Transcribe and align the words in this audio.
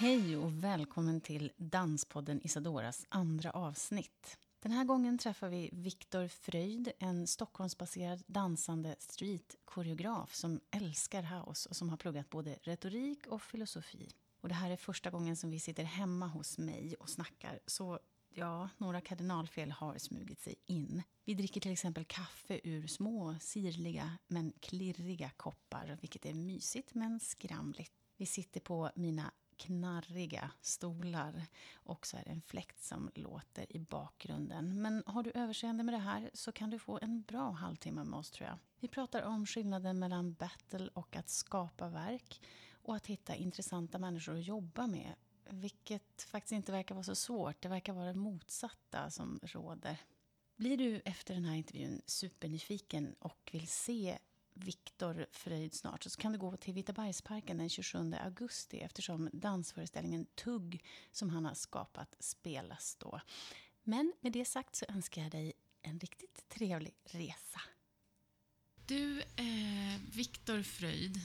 Hej 0.00 0.36
och 0.36 0.64
välkommen 0.64 1.20
till 1.20 1.52
Danspodden 1.56 2.40
Isadoras 2.44 3.06
andra 3.08 3.50
avsnitt. 3.50 4.38
Den 4.60 4.72
här 4.72 4.84
gången 4.84 5.18
träffar 5.18 5.48
vi 5.48 5.70
Viktor 5.72 6.28
Fröjd, 6.28 6.92
en 6.98 7.26
Stockholmsbaserad 7.26 8.22
dansande 8.26 8.96
streetkoreograf 8.98 10.34
som 10.34 10.60
älskar 10.70 11.22
house 11.22 11.68
och 11.68 11.76
som 11.76 11.90
har 11.90 11.96
pluggat 11.96 12.30
både 12.30 12.58
retorik 12.62 13.26
och 13.26 13.42
filosofi. 13.42 14.10
Och 14.40 14.48
det 14.48 14.54
här 14.54 14.70
är 14.70 14.76
första 14.76 15.10
gången 15.10 15.36
som 15.36 15.50
vi 15.50 15.60
sitter 15.60 15.84
hemma 15.84 16.26
hos 16.26 16.58
mig 16.58 16.94
och 17.00 17.10
snackar, 17.10 17.60
så 17.66 17.98
ja, 18.30 18.68
några 18.76 19.00
kardinalfel 19.00 19.70
har 19.70 19.98
smugit 19.98 20.40
sig 20.40 20.54
in. 20.66 21.02
Vi 21.24 21.34
dricker 21.34 21.60
till 21.60 21.72
exempel 21.72 22.04
kaffe 22.04 22.60
ur 22.64 22.86
små, 22.86 23.36
sirliga 23.40 24.18
men 24.26 24.52
klirriga 24.60 25.30
koppar, 25.36 25.98
vilket 26.00 26.26
är 26.26 26.34
mysigt 26.34 26.94
men 26.94 27.20
skramligt. 27.20 27.92
Vi 28.16 28.26
sitter 28.26 28.60
på 28.60 28.90
mina 28.94 29.32
knarriga 29.58 30.50
stolar 30.60 31.46
och 31.74 32.06
så 32.06 32.16
är 32.16 32.24
det 32.24 32.30
en 32.30 32.42
fläkt 32.42 32.82
som 32.82 33.10
låter 33.14 33.76
i 33.76 33.78
bakgrunden. 33.78 34.82
Men 34.82 35.02
har 35.06 35.22
du 35.22 35.30
överseende 35.34 35.84
med 35.84 35.94
det 35.94 35.98
här 35.98 36.30
så 36.34 36.52
kan 36.52 36.70
du 36.70 36.78
få 36.78 36.98
en 37.02 37.22
bra 37.22 37.50
halvtimme 37.50 38.04
med 38.04 38.18
oss 38.18 38.30
tror 38.30 38.48
jag. 38.48 38.58
Vi 38.80 38.88
pratar 38.88 39.22
om 39.22 39.46
skillnaden 39.46 39.98
mellan 39.98 40.32
battle 40.32 40.88
och 40.94 41.16
att 41.16 41.28
skapa 41.28 41.88
verk 41.88 42.40
och 42.70 42.96
att 42.96 43.06
hitta 43.06 43.34
intressanta 43.34 43.98
människor 43.98 44.34
att 44.38 44.46
jobba 44.46 44.86
med. 44.86 45.14
Vilket 45.50 46.22
faktiskt 46.22 46.52
inte 46.52 46.72
verkar 46.72 46.94
vara 46.94 47.04
så 47.04 47.14
svårt. 47.14 47.62
Det 47.62 47.68
verkar 47.68 47.92
vara 47.92 48.06
det 48.06 48.14
motsatta 48.14 49.10
som 49.10 49.40
råder. 49.42 49.96
Blir 50.56 50.76
du 50.76 51.00
efter 51.04 51.34
den 51.34 51.44
här 51.44 51.54
intervjun 51.54 52.02
supernyfiken 52.06 53.14
och 53.18 53.50
vill 53.52 53.68
se 53.68 54.18
Viktor 54.58 55.26
Fröjd 55.30 55.74
snart 55.74 56.02
så 56.02 56.10
kan 56.10 56.32
du 56.32 56.38
gå 56.38 56.56
till 56.56 56.74
Vitabergsparken 56.74 57.58
den 57.58 57.68
27 57.68 58.14
augusti 58.14 58.78
eftersom 58.78 59.30
dansföreställningen 59.32 60.26
Tugg 60.34 60.84
som 61.12 61.30
han 61.30 61.44
har 61.44 61.54
skapat 61.54 62.16
spelas 62.20 62.96
då. 62.98 63.20
Men 63.82 64.12
med 64.20 64.32
det 64.32 64.44
sagt 64.44 64.76
så 64.76 64.84
önskar 64.88 65.22
jag 65.22 65.30
dig 65.30 65.52
en 65.82 65.98
riktigt 65.98 66.48
trevlig 66.48 66.94
resa. 67.04 67.60
Du, 68.86 69.20
eh, 69.20 70.00
Viktor 70.12 70.62
Fröjd, 70.62 71.20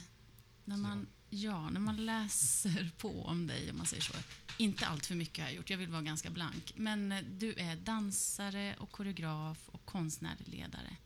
när 0.64 0.76
man, 0.76 1.06
ja. 1.30 1.70
när 1.70 1.80
man 1.80 1.96
läser 1.96 2.90
på 2.98 3.22
om 3.24 3.46
dig, 3.46 3.70
om 3.70 3.76
man 3.76 3.86
säger 3.86 4.02
så, 4.02 4.14
inte 4.58 4.86
allt 4.86 5.06
för 5.06 5.14
mycket 5.14 5.38
har 5.38 5.50
jag 5.50 5.56
gjort, 5.56 5.70
jag 5.70 5.78
vill 5.78 5.90
vara 5.90 6.02
ganska 6.02 6.30
blank, 6.30 6.72
men 6.76 7.14
du 7.38 7.54
är 7.54 7.76
dansare 7.76 8.76
och 8.78 8.90
koreograf 8.90 9.68
och 9.68 9.84
konstnärlig 9.84 10.48
ledare. 10.48 10.96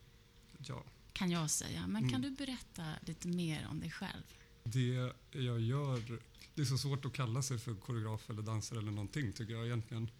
Ja 0.58 0.84
kan 1.18 1.30
jag 1.30 1.51
säga. 1.51 1.86
Men 1.86 1.96
mm. 1.96 2.11
kan 2.11 2.23
du 2.23 2.30
berätta 2.30 2.84
lite 3.06 3.29
mer 3.29 3.67
om 3.70 3.80
dig 3.80 3.90
själv? 3.90 4.23
Det 4.64 5.12
jag 5.30 5.61
gör... 5.61 6.20
Det 6.55 6.62
är 6.62 6.67
så 6.67 6.79
svårt 6.79 7.05
att 7.05 7.12
kalla 7.12 7.42
sig 7.42 7.58
för 7.58 7.74
koreograf 7.74 8.30
eller 8.30 8.42
dansare 8.42 8.79
eller 8.79 8.90
någonting 8.90 9.33
tycker 9.33 9.55
jag 9.55 9.67
egentligen. 9.67 10.11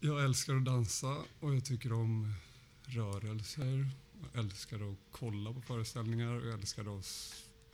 Jag 0.00 0.24
älskar 0.24 0.56
att 0.56 0.64
dansa 0.64 1.16
och 1.40 1.54
jag 1.54 1.64
tycker 1.64 1.92
om 1.92 2.34
rörelser. 2.84 3.90
Jag 4.22 4.44
älskar 4.44 4.92
att 4.92 4.98
kolla 5.10 5.52
på 5.52 5.60
föreställningar 5.60 6.32
och 6.32 6.46
jag 6.46 6.54
älskar 6.54 6.98
att 6.98 7.06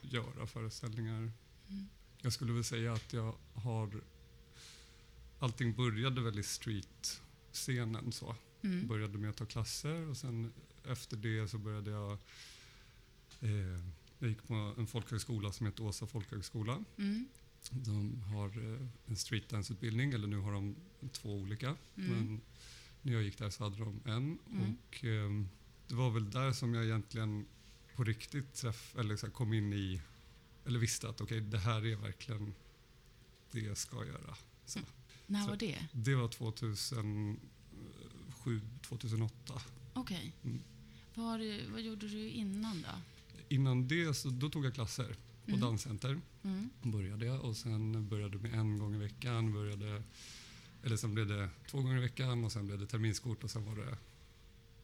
göra 0.01 0.47
föreställningar. 0.47 1.31
Mm. 1.67 1.87
Jag 2.21 2.33
skulle 2.33 2.53
väl 2.53 2.63
säga 2.63 2.93
att 2.93 3.13
jag 3.13 3.35
har... 3.53 4.01
Allting 5.39 5.75
började 5.75 6.21
väl 6.21 6.39
i 6.39 6.43
street-scenen 6.43 8.11
så. 8.11 8.35
Mm. 8.61 8.87
Började 8.87 9.17
med 9.17 9.29
att 9.29 9.37
ta 9.37 9.45
klasser 9.45 10.09
och 10.09 10.17
sen 10.17 10.53
efter 10.87 11.17
det 11.17 11.47
så 11.47 11.57
började 11.57 11.91
jag... 11.91 12.11
Eh, 13.39 13.79
jag 14.19 14.29
gick 14.29 14.47
på 14.47 14.53
en 14.53 14.87
folkhögskola 14.87 15.51
som 15.51 15.65
heter 15.65 15.83
Åsa 15.83 16.07
folkhögskola. 16.07 16.83
Mm. 16.97 17.27
De 17.71 18.21
har 18.21 18.47
eh, 18.47 18.87
en 19.05 19.15
streetdance-utbildning, 19.15 20.13
eller 20.13 20.27
nu 20.27 20.37
har 20.37 20.51
de 20.51 20.75
två 21.11 21.33
olika. 21.33 21.67
Mm. 21.67 22.09
Men 22.09 22.41
när 23.01 23.13
jag 23.13 23.23
gick 23.23 23.37
där 23.37 23.49
så 23.49 23.63
hade 23.63 23.77
de 23.77 24.01
en. 24.05 24.39
Mm. 24.51 24.61
Och, 24.61 25.03
eh, 25.05 25.43
det 25.87 25.95
var 25.95 26.09
väl 26.09 26.31
där 26.31 26.51
som 26.51 26.73
jag 26.73 26.85
egentligen 26.85 27.45
på 27.95 28.03
riktigt 28.03 28.53
träff, 28.53 28.95
eller 28.97 29.15
så 29.15 29.25
här, 29.25 29.33
kom 29.33 29.53
in 29.53 29.73
i, 29.73 30.01
eller 30.65 30.79
visste 30.79 31.09
att 31.09 31.21
okay, 31.21 31.39
det 31.39 31.59
här 31.59 31.85
är 31.85 31.95
verkligen 31.95 32.53
det 33.51 33.59
jag 33.59 33.77
ska 33.77 34.05
göra. 34.05 34.37
Så. 34.65 34.79
Mm. 34.79 34.89
När 35.27 35.47
var 35.47 35.55
det? 35.55 35.87
Det 35.91 36.15
var 36.15 36.27
2007, 36.27 37.39
2008. 38.81 39.61
Okej. 39.93 40.33
Okay. 40.41 40.51
Mm. 40.51 40.63
Vad, 41.15 41.39
vad 41.71 41.81
gjorde 41.81 42.07
du 42.07 42.29
innan 42.29 42.81
då? 42.81 43.01
Innan 43.49 43.87
det 43.87 44.13
så 44.13 44.29
då 44.29 44.49
tog 44.49 44.65
jag 44.65 44.73
klasser 44.73 45.15
på 45.45 45.51
mm. 45.51 45.59
Danscenter. 45.59 46.21
Mm. 46.43 46.69
Började 46.81 47.25
jag 47.25 47.41
och 47.41 47.57
sen 47.57 48.09
började 48.09 48.37
med 48.37 48.53
en 48.53 48.79
gång 48.79 48.95
i 48.95 48.97
veckan. 48.97 49.53
Började, 49.53 50.03
eller 50.83 50.97
sen 50.97 51.13
blev 51.13 51.27
det 51.27 51.49
två 51.67 51.81
gånger 51.81 51.97
i 51.97 52.01
veckan 52.01 52.43
och 52.43 52.51
sen 52.51 52.65
blev 52.65 52.79
det 52.79 52.87
terminskort 52.87 53.43
och 53.43 53.51
sen 53.51 53.65
var 53.65 53.75
det 53.75 53.97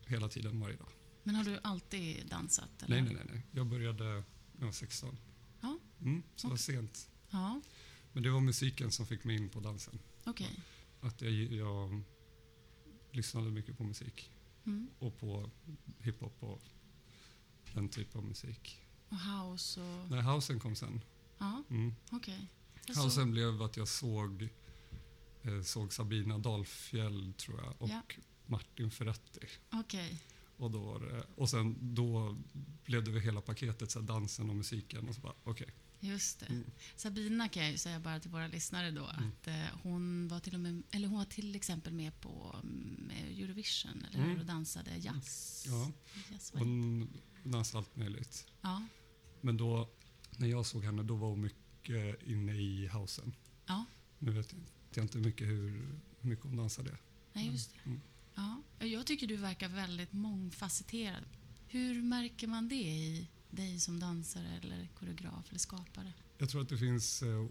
hela 0.05 0.29
tiden 0.29 0.59
varje 0.59 0.75
dag. 0.75 0.89
Men 1.23 1.35
har 1.35 1.43
du 1.43 1.59
alltid 1.63 2.27
dansat? 2.27 2.83
Eller? 2.83 3.01
Nej, 3.01 3.13
nej, 3.13 3.23
nej, 3.25 3.33
nej. 3.33 3.45
Jag 3.51 3.67
började 3.67 4.03
när 4.03 4.23
jag 4.59 4.65
var 4.65 4.71
16. 4.71 5.17
Ja. 5.61 5.79
Mm, 6.01 6.23
så 6.35 6.47
det 6.47 6.51
var 6.51 6.57
sent. 6.57 7.09
Ja. 7.29 7.61
Men 8.13 8.23
det 8.23 8.29
var 8.29 8.39
musiken 8.39 8.91
som 8.91 9.07
fick 9.07 9.23
mig 9.23 9.35
in 9.35 9.49
på 9.49 9.59
dansen. 9.59 9.99
Okej. 10.23 10.47
Okay. 10.47 11.09
Att 11.09 11.21
jag, 11.21 11.31
jag 11.33 12.01
lyssnade 13.11 13.51
mycket 13.51 13.77
på 13.77 13.83
musik. 13.83 14.31
Mm. 14.65 14.89
Och 14.99 15.19
på 15.19 15.49
hiphop 15.99 16.43
och 16.43 16.61
den 17.73 17.89
typen 17.89 18.21
av 18.21 18.27
musik. 18.27 18.81
Och 19.09 19.17
house 19.19 19.81
och... 19.81 20.11
Nej, 20.11 20.21
housen 20.21 20.59
kom 20.59 20.75
sen. 20.75 21.01
Ja, 21.37 21.63
mm. 21.69 21.95
okej. 22.11 22.49
Okay. 22.81 22.95
Housen 22.95 23.25
så... 23.25 23.31
blev 23.31 23.61
att 23.61 23.77
jag 23.77 23.87
såg, 23.87 24.49
eh, 25.41 25.61
såg 25.61 25.93
Sabina 25.93 26.37
Dalfjäll, 26.37 27.33
tror 27.33 27.61
jag, 27.63 27.81
och 27.81 27.89
ja. 27.89 28.01
Martin 28.45 28.91
Ferretti. 28.91 29.47
Okej. 29.71 29.79
Okay. 29.79 30.17
Och, 30.59 30.71
då 30.71 30.97
det, 30.97 31.23
och 31.35 31.49
sen 31.49 31.95
då 31.95 32.37
blev 32.83 33.03
det 33.03 33.19
hela 33.19 33.41
paketet, 33.41 33.91
så 33.91 33.99
dansen 33.99 34.49
och 34.49 34.55
musiken. 34.55 35.09
Och 35.09 35.15
så 35.15 35.21
bara. 35.21 35.33
Okay. 35.43 35.67
Just 35.99 36.39
det. 36.39 36.45
Mm. 36.45 36.71
Sabina 36.95 37.49
kan 37.49 37.63
jag 37.63 37.71
ju 37.71 37.77
säga 37.77 37.99
bara 37.99 38.19
till 38.19 38.31
våra 38.31 38.47
lyssnare 38.47 38.91
då 38.91 39.05
mm. 39.05 39.29
att 39.29 39.47
eh, 39.47 39.79
hon, 39.83 40.27
var 40.27 40.39
till 40.39 40.53
och 40.53 40.59
med, 40.59 40.83
eller 40.91 41.07
hon 41.07 41.17
var 41.17 41.25
till 41.25 41.55
exempel 41.55 41.93
med 41.93 42.21
på 42.21 42.55
med 42.63 43.39
Eurovision 43.39 44.05
eller 44.09 44.23
mm. 44.23 44.39
och 44.39 44.45
dansade 44.45 44.97
jazz. 44.97 45.65
Ja, 45.67 45.91
jazz 46.31 46.53
hon 46.55 47.09
dansade 47.43 47.77
allt 47.77 47.95
möjligt. 47.95 48.47
Ja. 48.61 48.85
Men 49.41 49.57
då, 49.57 49.89
när 50.37 50.47
jag 50.47 50.65
såg 50.65 50.83
henne, 50.83 51.03
då 51.03 51.15
var 51.15 51.29
hon 51.29 51.41
mycket 51.41 52.23
inne 52.27 52.53
i 52.53 52.87
housen. 52.87 53.35
Ja. 53.65 53.85
Nu 54.19 54.31
vet 54.31 54.55
jag 54.93 55.03
inte 55.03 55.17
mycket 55.17 55.47
hur, 55.47 55.99
hur 56.19 56.29
mycket 56.29 56.45
hon 56.45 56.57
dansade. 56.57 56.97
Nej, 57.33 57.47
just 57.51 57.73
det. 57.73 57.79
Mm. 57.85 58.01
Ja. 58.35 58.61
Jag 58.79 59.07
tycker 59.07 59.27
du 59.27 59.35
verkar 59.35 59.69
väldigt 59.69 60.13
mångfacetterad. 60.13 61.23
Hur 61.67 62.01
märker 62.01 62.47
man 62.47 62.69
det 62.69 62.75
i 62.75 63.27
dig 63.49 63.79
som 63.79 63.99
dansare 63.99 64.59
eller 64.63 64.87
koreograf 64.99 65.49
eller 65.49 65.59
skapare? 65.59 66.13
Jag 66.37 66.49
tror 66.49 66.61
att 66.61 66.69
det 66.69 66.77
finns... 66.77 67.23
Eh, 67.23 67.45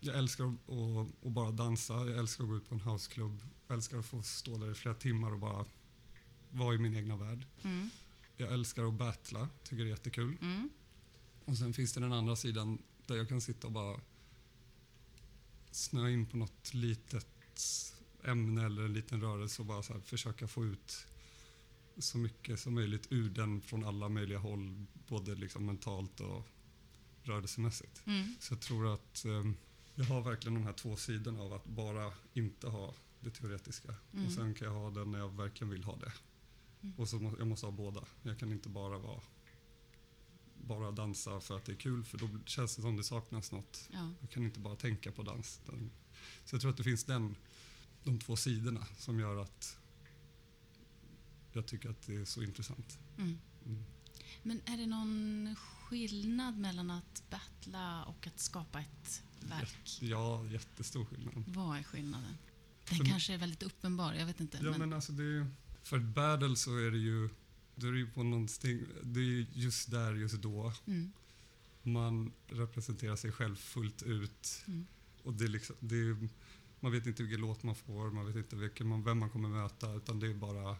jag 0.00 0.18
älskar 0.18 0.44
att, 0.44 1.26
att, 1.26 1.32
bara 1.32 1.50
dansa, 1.50 1.92
jag 1.92 2.18
älskar 2.18 2.44
att 2.44 2.50
gå 2.50 2.56
ut 2.56 2.68
på 2.68 2.74
en 2.74 2.80
houseklubb. 2.80 3.42
Jag 3.66 3.74
älskar 3.74 3.98
att 3.98 4.06
få 4.06 4.22
stå 4.22 4.58
där 4.58 4.70
i 4.70 4.74
flera 4.74 4.94
timmar 4.94 5.32
och 5.32 5.38
bara 5.38 5.64
vara 6.50 6.74
i 6.74 6.78
min 6.78 6.96
egna 6.96 7.16
värld. 7.16 7.46
Mm. 7.62 7.90
Jag 8.36 8.52
älskar 8.52 8.84
att 8.84 8.94
battla, 8.94 9.48
tycker 9.62 9.84
det 9.84 9.88
är 9.88 9.90
jättekul. 9.90 10.36
Mm. 10.40 10.70
Och 11.44 11.58
sen 11.58 11.74
finns 11.74 11.92
det 11.92 12.00
den 12.00 12.12
andra 12.12 12.36
sidan 12.36 12.82
där 13.06 13.16
jag 13.16 13.28
kan 13.28 13.40
sitta 13.40 13.66
och 13.66 13.72
bara 13.72 14.00
snöa 15.70 16.10
in 16.10 16.26
på 16.26 16.36
något 16.36 16.74
litet 16.74 17.26
ämne 18.24 18.66
eller 18.66 18.82
en 18.84 18.92
liten 18.92 19.20
rörelse 19.20 19.62
och 19.62 19.66
bara 19.66 19.82
försöka 20.00 20.48
få 20.48 20.64
ut 20.64 21.06
så 21.98 22.18
mycket 22.18 22.60
som 22.60 22.74
möjligt 22.74 23.06
ur 23.10 23.30
den 23.30 23.60
från 23.60 23.84
alla 23.84 24.08
möjliga 24.08 24.38
håll, 24.38 24.86
både 25.08 25.34
liksom 25.34 25.66
mentalt 25.66 26.20
och 26.20 26.46
rörelsemässigt. 27.22 28.02
Mm. 28.06 28.34
Så 28.40 28.54
jag 28.54 28.60
tror 28.60 28.94
att 28.94 29.24
eh, 29.24 29.44
jag 29.94 30.04
har 30.04 30.20
verkligen 30.22 30.54
de 30.54 30.64
här 30.64 30.72
två 30.72 30.96
sidorna 30.96 31.42
av 31.42 31.52
att 31.52 31.64
bara 31.64 32.12
inte 32.34 32.68
ha 32.68 32.94
det 33.20 33.30
teoretiska. 33.30 33.94
Mm. 34.12 34.26
Och 34.26 34.32
sen 34.32 34.54
kan 34.54 34.66
jag 34.68 34.74
ha 34.74 34.90
det 34.90 35.04
när 35.04 35.18
jag 35.18 35.36
verkligen 35.36 35.70
vill 35.70 35.84
ha 35.84 35.96
det. 35.96 36.12
Mm. 36.82 36.94
Och 36.98 37.08
så 37.08 37.18
må, 37.18 37.34
jag 37.38 37.46
måste 37.46 37.66
ha 37.66 37.70
båda. 37.70 38.04
Jag 38.22 38.38
kan 38.38 38.52
inte 38.52 38.68
bara 38.68 38.98
vara 38.98 39.20
bara 40.66 40.90
dansa 40.90 41.40
för 41.40 41.56
att 41.56 41.64
det 41.64 41.72
är 41.72 41.76
kul 41.76 42.04
för 42.04 42.18
då 42.18 42.28
känns 42.46 42.76
det 42.76 42.82
som 42.82 42.96
det 42.96 43.04
saknas 43.04 43.52
något. 43.52 43.88
Ja. 43.92 44.10
Jag 44.20 44.30
kan 44.30 44.44
inte 44.44 44.60
bara 44.60 44.76
tänka 44.76 45.12
på 45.12 45.22
dans. 45.22 45.60
Den- 45.66 45.90
Så 46.44 46.54
jag 46.54 46.60
tror 46.60 46.70
att 46.70 46.76
det 46.76 46.84
finns 46.84 47.04
den, 47.04 47.36
de 48.04 48.18
två 48.18 48.36
sidorna 48.36 48.86
som 48.98 49.20
gör 49.20 49.36
att 49.42 49.78
jag 51.52 51.66
tycker 51.66 51.90
att 51.90 52.02
det 52.06 52.16
är 52.16 52.24
så 52.24 52.42
intressant. 52.42 52.98
Mm. 53.18 53.38
Mm. 53.66 53.84
Men 54.42 54.60
är 54.64 54.76
det 54.76 54.86
någon 54.86 55.56
skillnad 55.56 56.58
mellan 56.58 56.90
att 56.90 57.22
battla 57.30 58.04
och 58.04 58.26
att 58.26 58.38
skapa 58.40 58.80
ett 58.80 59.22
verk? 59.40 59.98
Ja, 60.00 60.46
jättestor 60.46 61.04
skillnad. 61.04 61.44
Vad 61.46 61.78
är 61.78 61.82
skillnaden? 61.82 62.36
Den 62.88 62.98
För- 62.98 63.04
kanske 63.04 63.34
är 63.34 63.38
väldigt 63.38 63.62
uppenbar, 63.62 64.14
jag 64.14 64.26
vet 64.26 64.40
inte. 64.40 64.56
Ja, 64.62 64.70
men, 64.70 64.78
men 64.80 64.92
alltså 64.92 65.12
det 65.12 65.24
är, 65.24 65.46
för 65.82 65.96
ett 65.98 66.02
battle 66.14 66.56
så 66.56 66.76
är 66.78 66.90
det 66.90 66.98
ju, 66.98 67.28
då 67.74 67.86
är 67.86 67.92
det 67.92 67.98
ju 67.98 68.10
på 68.10 68.22
någonting, 68.22 68.80
det 69.02 69.20
är 69.20 69.46
just 69.52 69.90
där, 69.90 70.14
just 70.14 70.34
då. 70.42 70.72
mm, 70.86 71.12
Man 71.82 72.32
representerar 72.46 73.16
sig 73.16 73.32
själv 73.32 73.56
fullt 73.56 74.02
ut. 74.02 74.62
mm, 74.66 74.86
Och 75.22 75.34
det 75.34 75.44
är 75.44 75.48
liksom, 75.48 75.76
det 75.80 75.96
är, 75.96 76.28
man 76.84 76.92
vet 76.92 77.06
inte 77.06 77.22
vilken 77.22 77.40
låt 77.40 77.62
man 77.62 77.74
får, 77.74 78.10
man 78.10 78.26
vet 78.26 78.36
inte 78.36 78.56
vilken 78.56 78.86
man, 78.86 79.04
vem 79.04 79.18
man 79.18 79.30
kommer 79.30 79.48
möta, 79.48 79.94
utan 79.94 80.20
det 80.20 80.26
är 80.26 80.34
bara 80.34 80.76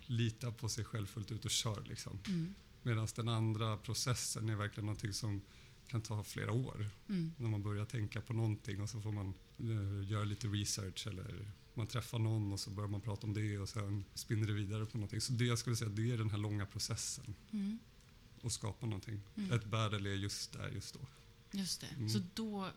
lita 0.00 0.52
på 0.52 0.68
sig 0.68 0.84
själv 0.84 1.06
fullt 1.06 1.32
ut 1.32 1.44
och 1.44 1.50
kör. 1.50 1.84
Liksom. 1.88 2.18
mm, 2.28 2.54
Medan 2.82 3.08
den 3.16 3.28
andra 3.28 3.76
processen 3.76 4.48
är 4.48 4.56
verkligen 4.56 4.86
någonting 4.86 5.12
som 5.12 5.42
kan 5.86 6.02
ta 6.02 6.24
flera 6.24 6.52
år. 6.52 6.90
mm, 7.08 7.32
När 7.36 7.48
man 7.48 7.62
börjar 7.62 7.84
tänka 7.84 8.20
på 8.20 8.32
någonting 8.32 8.82
och 8.82 8.90
så 8.90 9.00
får 9.00 9.12
man 9.12 9.34
eh, 9.58 10.10
göra 10.10 10.24
lite 10.24 10.48
research 10.48 11.06
eller 11.06 11.50
man 11.74 11.86
träffar 11.86 12.18
någon 12.18 12.52
och 12.52 12.60
så 12.60 12.70
börjar 12.70 12.88
man 12.90 13.00
prata 13.00 13.26
om 13.26 13.34
det 13.34 13.58
och 13.58 13.68
sen 13.68 14.04
spinner 14.14 14.46
det 14.46 14.52
vidare 14.52 14.86
på 14.86 14.98
någonting. 14.98 15.20
Så 15.20 15.32
det 15.32 15.44
jag 15.44 15.58
skulle 15.58 15.76
säga, 15.76 15.90
det 15.90 16.12
är 16.12 16.18
den 16.18 16.30
här 16.30 16.38
långa 16.38 16.66
processen 16.66 17.34
mm. 17.50 17.78
att 18.42 18.52
skapa 18.52 18.86
någonting. 18.86 19.20
Mm. 19.36 19.52
Ett 19.52 19.64
battle 19.64 20.10
är 20.10 20.14
just 20.14 20.52
där, 20.52 20.68
just 20.68 20.94
då. 20.94 21.00
Just 21.50 21.80
det. 21.80 21.86
Mm. 21.86 22.08
Så 22.08 22.20
då, 22.34 22.70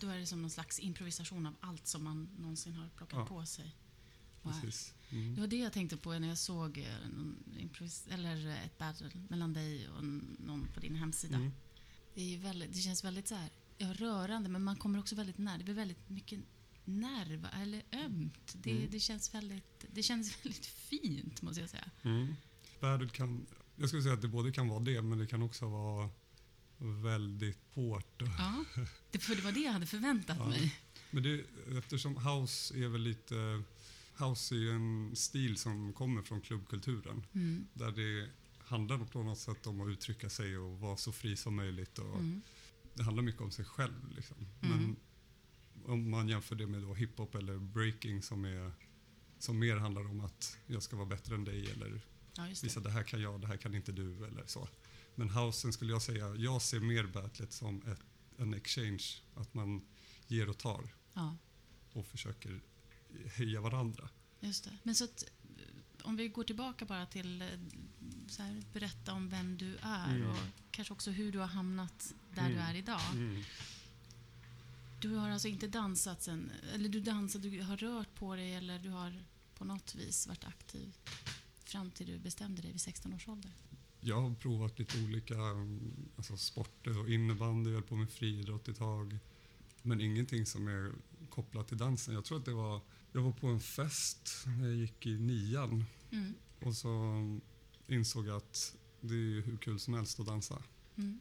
då 0.00 0.08
är 0.08 0.18
det 0.18 0.26
som 0.26 0.42
någon 0.42 0.50
slags 0.50 0.80
improvisation 0.80 1.46
av 1.46 1.54
allt 1.60 1.86
som 1.86 2.04
man 2.04 2.28
någonsin 2.38 2.74
har 2.74 2.88
plockat 2.96 3.18
Ja. 3.18 3.26
på 3.26 3.46
sig. 3.46 3.76
Precis. 4.42 4.94
Det 5.10 5.16
Mm. 5.16 5.34
var 5.40 5.46
det 5.46 5.56
jag 5.56 5.72
tänkte 5.72 5.96
på 5.96 6.18
när 6.18 6.28
jag 6.28 6.38
såg 6.38 6.78
eh, 6.78 8.14
eller 8.14 8.46
ett 8.64 8.78
battle 8.78 9.10
mellan 9.28 9.52
dig 9.52 9.88
och 9.88 10.04
någon 10.04 10.68
på 10.74 10.80
din 10.80 10.94
hemsida. 10.94 11.36
Mm. 11.36 11.52
Det, 12.14 12.36
väldigt, 12.36 12.72
det 12.72 12.78
känns 12.78 13.04
väldigt 13.04 13.28
så 13.28 13.34
här, 13.34 13.50
ja, 13.78 13.92
rörande, 13.94 14.48
men 14.48 14.62
man 14.64 14.76
kommer 14.76 14.98
också 14.98 15.14
väldigt 15.14 15.38
nära. 15.38 15.58
Det 15.58 15.64
blir 15.64 15.74
väldigt 15.74 16.08
mycket 16.08 16.40
nerv, 16.84 17.48
eller 17.62 17.82
ömt. 17.92 18.54
Det, 18.62 18.70
Mm. 18.70 18.90
det, 18.90 19.00
känns 19.00 19.34
väldigt, 19.34 19.84
det 19.92 20.02
känns 20.02 20.38
väldigt 20.44 20.66
fint, 20.66 21.42
måste 21.42 21.60
jag 21.60 21.70
säga. 21.70 21.90
Mm. 22.02 22.34
Battle 22.80 23.08
kan, 23.08 23.46
jag 23.76 23.88
skulle 23.88 24.02
säga 24.02 24.14
att 24.14 24.22
det 24.22 24.28
både 24.28 24.52
kan 24.52 24.68
vara 24.68 24.80
det, 24.80 25.02
men 25.02 25.18
det 25.18 25.26
kan 25.26 25.42
också 25.42 25.68
vara 25.68 26.10
väldigt 26.78 27.58
hårt. 27.74 28.22
Ja, 28.38 28.64
det, 29.10 29.18
för 29.18 29.34
det 29.34 29.42
var 29.42 29.52
det 29.52 29.60
jag 29.60 29.72
hade 29.72 29.86
förväntat 29.86 30.36
Ja. 30.40 30.48
mig. 30.48 30.74
Men 31.10 31.22
det, 31.22 31.44
eftersom 31.78 32.16
house 32.16 32.74
är 32.78 32.88
väl 32.88 33.00
lite... 33.00 33.62
House 34.18 34.54
är 34.54 34.58
ju 34.58 34.70
en 34.70 35.16
stil 35.16 35.56
som 35.56 35.92
kommer 35.92 36.22
från 36.22 36.40
klubbkulturen. 36.40 37.22
Mm. 37.34 37.66
Där 37.74 37.90
det 37.90 38.28
handlar 38.58 38.98
på 38.98 39.22
något 39.22 39.38
sätt 39.38 39.66
om 39.66 39.80
att 39.80 39.88
uttrycka 39.88 40.30
sig 40.30 40.58
och 40.58 40.78
vara 40.80 40.96
så 40.96 41.12
fri 41.12 41.36
som 41.36 41.54
möjligt. 41.56 41.98
Och 41.98 42.14
Mm. 42.14 42.42
Det 42.94 43.02
handlar 43.02 43.22
mycket 43.22 43.40
om 43.42 43.50
sig 43.50 43.64
själv. 43.64 44.10
Liksom. 44.16 44.36
Mm. 44.62 44.78
Men 44.78 44.96
om 45.86 46.10
man 46.10 46.28
jämför 46.28 46.56
det 46.56 46.66
med 46.66 46.82
då 46.82 46.94
hiphop 46.94 47.34
eller 47.34 47.58
breaking 47.58 48.22
som, 48.22 48.44
är, 48.44 48.72
som 49.38 49.58
mer 49.58 49.76
handlar 49.76 50.06
om 50.10 50.20
att 50.20 50.58
jag 50.66 50.82
ska 50.82 50.96
vara 50.96 51.06
bättre 51.06 51.34
än 51.34 51.44
dig 51.44 51.70
eller 51.70 52.00
Ja, 52.36 52.48
just 52.48 52.64
visa 52.64 52.80
det. 52.80 52.88
det 52.88 52.92
här 52.92 53.02
kan 53.02 53.20
jag, 53.20 53.40
det 53.40 53.46
här 53.46 53.56
kan 53.56 53.74
inte 53.74 53.92
du 53.92 54.24
eller 54.26 54.46
så. 54.46 54.68
Men 55.14 55.30
housen 55.30 55.72
skulle 55.72 55.92
jag 55.92 56.02
säga, 56.02 56.34
jag 56.34 56.62
ser 56.62 56.80
mer 56.80 57.04
battlet 57.06 57.52
som 57.52 57.82
ett, 57.82 58.00
en 58.38 58.54
exchange. 58.54 59.04
Att 59.34 59.54
man 59.54 59.82
ger 60.26 60.48
och 60.48 60.58
tar 60.58 60.88
Ja, 61.14 61.36
och 61.92 62.06
försöker 62.06 62.60
höja 63.36 63.60
varandra. 63.60 64.08
just 64.40 64.64
det. 64.64 64.76
Men 64.82 64.94
så 64.94 65.04
att, 65.04 65.24
om 66.02 66.16
vi 66.16 66.28
går 66.28 66.44
tillbaka 66.44 66.84
bara 66.84 67.06
till 67.06 67.42
eh, 67.42 67.48
så 68.28 68.42
här, 68.42 68.62
berätta 68.72 69.12
om 69.12 69.28
vem 69.28 69.56
du 69.58 69.76
är 69.82 70.14
Mm. 70.16 70.30
och 70.30 70.36
kanske 70.70 70.92
också 70.94 71.10
hur 71.10 71.32
du 71.32 71.38
har 71.38 71.46
hamnat 71.46 72.14
där 72.34 72.42
du 72.48 72.54
Mm. 72.54 72.64
är 72.66 72.74
idag. 72.74 73.00
Mm. 73.12 73.42
Du 75.00 75.14
har 75.14 75.30
alltså 75.30 75.48
inte 75.48 75.66
dansat 75.68 76.22
sen, 76.22 76.52
eller 76.72 76.88
du 76.88 77.00
dansat, 77.00 77.42
du 77.42 77.62
har 77.62 77.76
rört 77.76 78.14
på 78.14 78.36
dig 78.36 78.54
eller 78.54 78.78
du 78.78 78.88
har 78.90 79.22
på 79.54 79.64
något 79.64 79.94
vis 79.94 80.26
varit 80.26 80.44
aktiv 80.44 80.92
fram 81.64 81.90
till 81.90 82.06
du 82.06 82.18
bestämde 82.18 82.62
dig 82.62 82.72
vid 82.72 82.80
16 82.80 83.12
års 83.12 83.28
ålder? 83.28 83.50
Jag 84.06 84.20
har 84.20 84.34
provat 84.34 84.78
lite 84.78 85.04
olika 85.04 85.34
mm, 85.34 85.92
alltså 86.16 86.36
sporter 86.36 86.98
och 86.98 87.08
innebandy, 87.08 87.70
jag 87.70 87.74
höll 87.74 87.82
på 87.82 87.96
med 87.96 88.10
friidrott 88.10 88.68
ett 88.68 88.76
tag. 88.76 89.18
Men 89.82 90.00
ingenting 90.00 90.46
som 90.46 90.68
är 90.68 90.92
kopplat 91.30 91.68
till 91.68 91.78
dansen. 91.78 92.14
Jag 92.14 92.24
tror 92.24 92.38
att 92.38 92.44
det 92.44 92.54
var, 92.54 92.80
jag 93.12 93.22
var 93.22 93.32
på 93.32 93.46
en 93.46 93.60
fest 93.60 94.44
när 94.58 94.66
jag 94.66 94.76
gick 94.76 95.06
i 95.06 95.18
nian 95.18 95.84
Mm. 96.10 96.34
och 96.60 96.76
så 96.76 96.90
insåg 97.86 98.26
jag 98.26 98.36
att 98.36 98.76
det 99.00 99.14
är 99.14 99.40
hur 99.42 99.56
kul 99.56 99.78
som 99.78 99.94
helst 99.94 100.20
att 100.20 100.26
dansa. 100.26 100.62
Mm. 100.96 101.20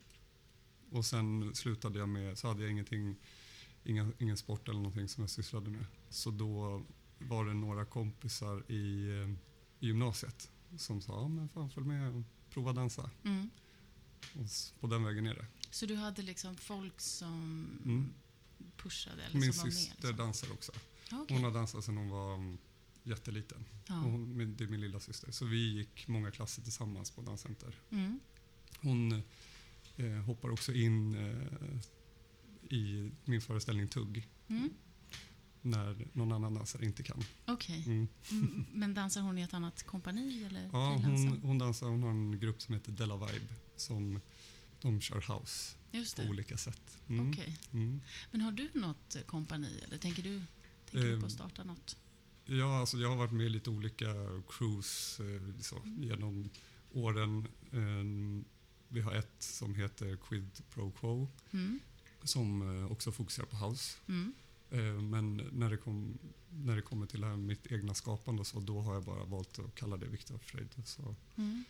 Och 0.91 1.05
sen 1.05 1.55
slutade 1.55 1.99
jag 1.99 2.09
med, 2.09 2.37
så 2.37 2.47
hade 2.47 2.61
jag 2.61 2.71
ingenting, 2.71 3.15
inga, 3.83 4.11
ingen 4.19 4.37
sport 4.37 4.69
eller 4.69 4.79
någonting 4.79 5.07
som 5.07 5.23
jag 5.23 5.29
sysslade 5.29 5.69
med. 5.69 5.85
Så 6.09 6.31
då 6.31 6.83
var 7.19 7.45
det 7.45 7.53
några 7.53 7.85
kompisar 7.85 8.71
i, 8.71 9.09
eh, 9.09 9.29
i 9.79 9.87
gymnasiet 9.87 10.51
som 10.77 11.01
sa, 11.01 11.27
men 11.27 11.49
fan 11.49 11.69
följ 11.69 11.87
med 11.87 12.23
prova 12.53 12.73
dansa. 12.73 13.09
Mm. 13.23 13.49
Och 14.33 14.79
på 14.79 14.87
den 14.87 15.03
vägen 15.03 15.25
är 15.27 15.35
det. 15.35 15.45
Så 15.69 15.85
du 15.85 15.95
hade 15.95 16.21
liksom 16.21 16.55
folk 16.57 17.01
som 17.01 17.31
Mm. 17.85 18.13
pushade 18.77 19.23
eller 19.23 19.39
Min 19.39 19.53
som 19.53 19.57
var 19.59 19.65
med? 19.65 19.73
syster 19.73 19.95
Liksom. 19.95 20.15
dansar 20.17 20.51
också. 20.51 20.71
Ja, 21.11 21.21
okej. 21.21 21.35
Hon 21.37 21.43
har 21.43 21.51
dansat 21.51 21.83
sedan 21.85 21.97
hon 21.97 22.09
var 22.09 22.35
mm, 22.35 22.57
jätteliten. 23.03 23.65
Ja. 23.87 23.93
Hon, 23.95 24.37
det 24.57 24.63
är 24.63 24.67
min 24.67 24.81
lilla 24.81 24.99
syster. 24.99 25.31
Så 25.31 25.45
vi 25.45 25.73
gick 25.77 26.07
många 26.07 26.31
klasser 26.31 26.61
tillsammans 26.61 27.11
på 27.11 27.21
danscenter. 27.21 27.75
Mm. 27.89 28.19
Hon 28.81 29.23
eh, 29.97 30.11
hoppar 30.25 30.49
också 30.49 30.73
in 30.73 31.15
eh, 31.15 31.79
i 32.77 33.11
min 33.25 33.41
föreställning 33.41 33.87
Tugg 33.87 34.27
Mm. 34.47 34.69
När 35.65 36.07
någon 36.13 36.31
annan 36.31 36.53
dansare 36.53 36.85
inte 36.85 37.03
kan. 37.03 37.23
Okej. 37.45 37.83
Mm. 37.85 38.07
Mm, 38.31 38.65
Men 38.73 38.93
dansar 38.93 39.21
hon 39.21 39.37
i 39.37 39.41
ett 39.41 39.53
annat 39.53 39.83
kompani 39.83 40.43
eller 40.43 40.69
Ja, 40.73 40.93
hon, 41.03 41.39
hon 41.43 41.57
dansar, 41.57 41.87
hon 41.87 42.03
har 42.03 42.09
en 42.09 42.39
grupp 42.39 42.61
som 42.61 42.73
heter 42.73 42.91
Della 42.91 43.17
Vibe 43.17 43.53
som 43.75 44.21
de 44.81 45.01
kör 45.01 45.21
house 45.35 45.75
på 46.15 46.21
olika 46.29 46.57
sätt. 46.57 46.97
Mm. 47.07 47.29
Okej. 47.29 47.57
Mm. 47.71 48.01
Men 48.31 48.41
har 48.41 48.51
du 48.51 48.69
något 48.73 49.15
eh, 49.15 49.21
kompani 49.21 49.79
eller 49.87 49.97
tänker 49.97 50.23
du, 50.23 50.41
tänker 50.85 51.07
du 51.07 51.11
på 51.11 51.17
Ehm, 51.17 51.25
att 51.25 51.31
starta 51.31 51.63
något? 51.63 51.97
Ja, 52.45 52.79
alltså 52.79 52.97
jag 52.97 53.09
har 53.09 53.15
varit 53.15 53.31
med 53.31 53.45
i 53.45 53.49
lite 53.49 53.69
olika 53.69 54.13
crews 54.49 55.19
eh, 55.19 55.61
så, 55.61 55.81
genom 55.85 56.49
åren. 56.93 57.47
Eh, 57.71 58.43
vi 58.87 59.01
har 59.01 59.11
ett 59.13 59.35
som 59.43 59.75
heter 59.75 60.15
Quid 60.17 60.61
Pro 60.69 60.91
Quo 60.91 61.27
Mm. 61.51 61.79
som 62.23 62.77
eh, 62.83 62.91
också 62.91 63.11
fokuserar 63.11 63.45
på 63.45 63.55
house. 63.57 63.97
Mm. 64.73 64.95
Eh, 64.97 65.01
men 65.01 65.37
när 65.51 65.69
det, 65.69 65.77
kom, 65.77 66.17
när 66.49 66.75
det 66.75 66.81
kommer 66.81 67.05
till 67.05 67.21
det 67.21 67.27
här 67.27 67.35
mitt 67.37 67.71
egna 67.71 67.93
skapande 67.93 68.45
så, 68.45 68.59
då 68.59 68.81
har 68.81 68.93
jag 68.93 69.03
bara 69.03 69.23
valt 69.25 69.59
att 69.59 69.75
kalla 69.75 69.97
det 69.97 70.05
Viktor 70.07 70.37
Frejd. 70.37 70.69
Så 70.85 71.15
Mm. 71.35 71.63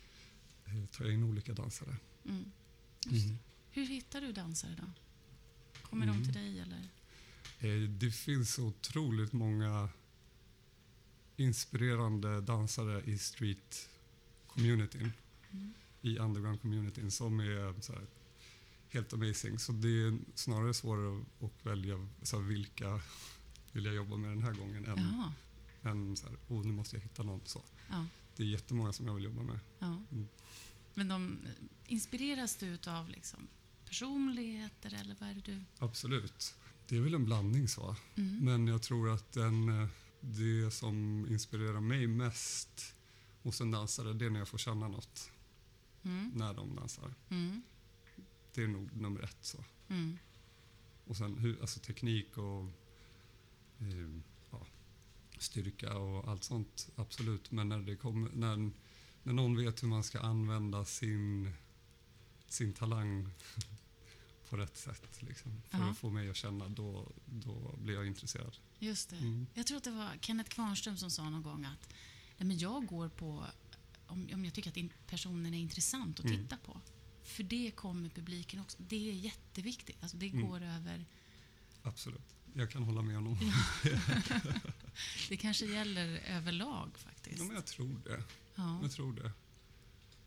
eh, 0.66 0.86
tar 0.86 1.06
jag 1.06 1.14
in 1.14 1.24
olika 1.24 1.54
dansare. 1.54 1.98
Mm. 2.26 2.46
Mm. 3.12 3.38
Hur 3.72 3.86
hittar 3.86 4.22
du 4.22 4.32
dansare 4.32 4.76
då? 4.82 4.86
Kommer 5.90 6.08
Mm. 6.08 6.18
de 6.20 6.26
till 6.26 6.34
dig 6.34 6.60
eller? 6.60 6.90
Eh, 7.60 7.90
det 7.90 8.12
finns 8.12 8.60
otroligt 8.60 9.34
många 9.34 9.90
inspirerande 11.36 12.42
dansare 12.42 13.02
i 13.06 13.18
street-communityn. 13.18 15.12
Mm. 15.52 15.74
i 16.02 16.18
underground-communityn 16.20 17.10
som 17.10 17.40
är 17.40 17.82
så 17.82 17.94
här, 17.94 18.06
helt 18.94 19.14
amazing. 19.14 19.60
Så 19.60 19.72
det 19.72 19.88
är 20.08 20.18
snarare 20.36 20.74
svårare 20.74 21.24
att, 21.42 21.66
välja 21.66 22.08
så 22.22 22.42
här, 22.42 22.48
vilka 22.48 23.02
vill 23.72 23.86
jag 23.86 23.96
jobba 23.96 24.18
med 24.18 24.30
den 24.30 24.44
här 24.44 24.54
gången 24.54 24.86
än, 24.86 24.98
Jaha. 24.98 25.34
än 25.92 26.18
så 26.18 26.28
här, 26.28 26.38
oh, 26.48 26.66
nu 26.66 26.74
måste 26.74 26.96
jag 26.96 27.02
hitta 27.04 27.24
någon. 27.24 27.42
Så. 27.46 27.62
Ja. 27.90 28.06
Det 28.36 28.44
är 28.44 28.48
jättemånga 28.48 28.94
som 28.94 29.08
jag 29.08 29.14
vill 29.14 29.24
jobba 29.24 29.42
med. 29.44 29.60
ja. 29.80 30.02
Mm. 30.12 30.28
Men 30.94 31.08
de, 31.08 31.40
inspireras 31.86 32.56
du 32.56 32.78
av 32.88 33.10
liksom 33.10 33.48
personligheter 33.86 34.94
eller 35.02 35.16
vad 35.20 35.30
är 35.30 35.34
det 35.34 35.42
du... 35.42 35.62
Absolut. 35.80 36.56
Det 36.88 36.98
är 36.98 37.02
väl 37.02 37.14
en 37.14 37.26
blandning 37.26 37.68
så. 37.68 37.96
Mm. 38.16 38.38
Men 38.46 38.68
jag 38.68 38.82
tror 38.82 39.10
att 39.14 39.32
den, 39.32 39.88
det 40.22 40.72
som 40.72 41.26
inspirerar 41.30 41.80
mig 41.80 42.08
mest 42.08 42.96
hos 43.44 43.62
en 43.62 43.72
dansare, 43.72 44.14
det 44.14 44.26
är 44.26 44.30
när 44.30 44.40
jag 44.40 44.48
får 44.48 44.58
känna 44.58 44.88
något 44.88 45.30
Mm. 46.06 46.32
när 46.36 46.54
de 46.54 46.76
dansar. 46.76 47.14
Mm. 48.58 48.72
Det 48.74 48.78
är 48.78 48.80
nog 48.82 49.02
nummer 49.02 49.22
ett. 49.22 49.38
så. 49.42 49.64
Mm. 49.90 50.18
Och 51.06 51.18
sen 51.18 51.38
hur, 51.38 51.62
alltså 51.62 51.80
teknik 51.80 52.38
och 52.38 52.64
eh, 53.80 54.20
ja, 54.52 54.66
styrka 55.40 55.98
och 55.98 56.28
allt 56.32 56.44
sånt, 56.44 56.90
absolut. 56.96 57.52
Men 57.52 57.70
när, 57.70 57.80
det 57.80 57.96
kommer, 57.96 58.30
när, 58.34 58.72
när 59.24 59.34
någon 59.34 59.56
vet 59.58 59.84
hur 59.84 59.88
man 59.88 60.04
ska 60.04 60.20
använda 60.20 60.86
sin, 60.86 61.52
sin 62.48 62.74
talang 62.74 63.30
på 64.50 64.58
rätt 64.58 64.78
sätt. 64.78 65.22
Liksom. 65.22 65.62
För 65.70 65.78
Ja. 65.78 65.90
att 65.90 65.98
få 65.98 66.10
mig 66.10 66.30
att 66.30 66.36
känna, 66.36 66.70
då, 66.70 67.12
då 67.26 67.76
blir 67.78 67.94
jag 67.96 68.08
intresserad. 68.08 68.56
Just 68.80 69.10
det. 69.10 69.16
Mm. 69.18 69.48
Jag 69.54 69.68
tror 69.68 69.78
att 69.78 69.84
det 69.84 69.92
var 69.92 70.18
Kenneth 70.22 70.50
Kvarnström 70.50 70.98
som 70.98 71.12
sa 71.12 71.30
någon 71.30 71.44
gång 71.44 71.66
att 71.66 71.94
Nej, 72.38 72.48
men 72.48 72.58
jag 72.58 72.86
går 72.86 73.10
på 73.10 73.46
om, 74.08 74.30
om 74.34 74.46
jag 74.46 74.54
tycker 74.54 74.70
att 74.70 75.08
personen 75.08 75.54
är 75.54 75.58
intressant 75.60 76.20
att 76.20 76.26
Mm. 76.26 76.38
titta 76.44 76.58
på. 76.58 76.82
För 77.24 77.44
det 77.44 77.72
kommer 77.76 78.10
publiken 78.10 78.60
också. 78.60 78.78
Det 78.88 79.10
är 79.10 79.14
jätteviktigt. 79.14 79.98
Alltså 80.04 80.18
det 80.18 80.30
Mm. 80.30 80.48
går 80.48 80.62
över... 80.62 81.06
Absolut. 81.84 82.36
Jag 82.54 82.72
kan 82.72 82.84
hålla 82.84 83.02
med 83.02 83.16
honom. 83.16 83.38
Det 85.30 85.38
kanske 85.38 85.66
gäller 85.66 86.08
överlag 86.28 86.90
faktiskt. 86.98 87.38
Ja, 87.38 87.44
men 87.44 87.56
jag 87.56 87.66
tror 87.66 88.00
det. 88.06 88.24
Ja. 88.56 88.80
Jag 88.82 88.92
tror 88.92 89.14
det. 89.14 89.32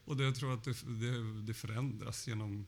Och 0.04 0.16
det, 0.16 0.24
jag 0.24 0.36
tror 0.36 0.54
att 0.54 0.64
det, 0.64 0.82
det, 1.00 1.42
det 1.42 1.54
förändras 1.54 2.26
genom 2.28 2.66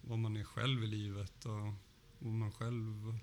vad 0.00 0.18
man 0.18 0.36
är 0.36 0.44
själv 0.44 0.84
i 0.84 0.86
livet 0.86 1.44
och 1.44 1.72
vad 2.18 2.32
man 2.32 2.52
själv 2.52 3.18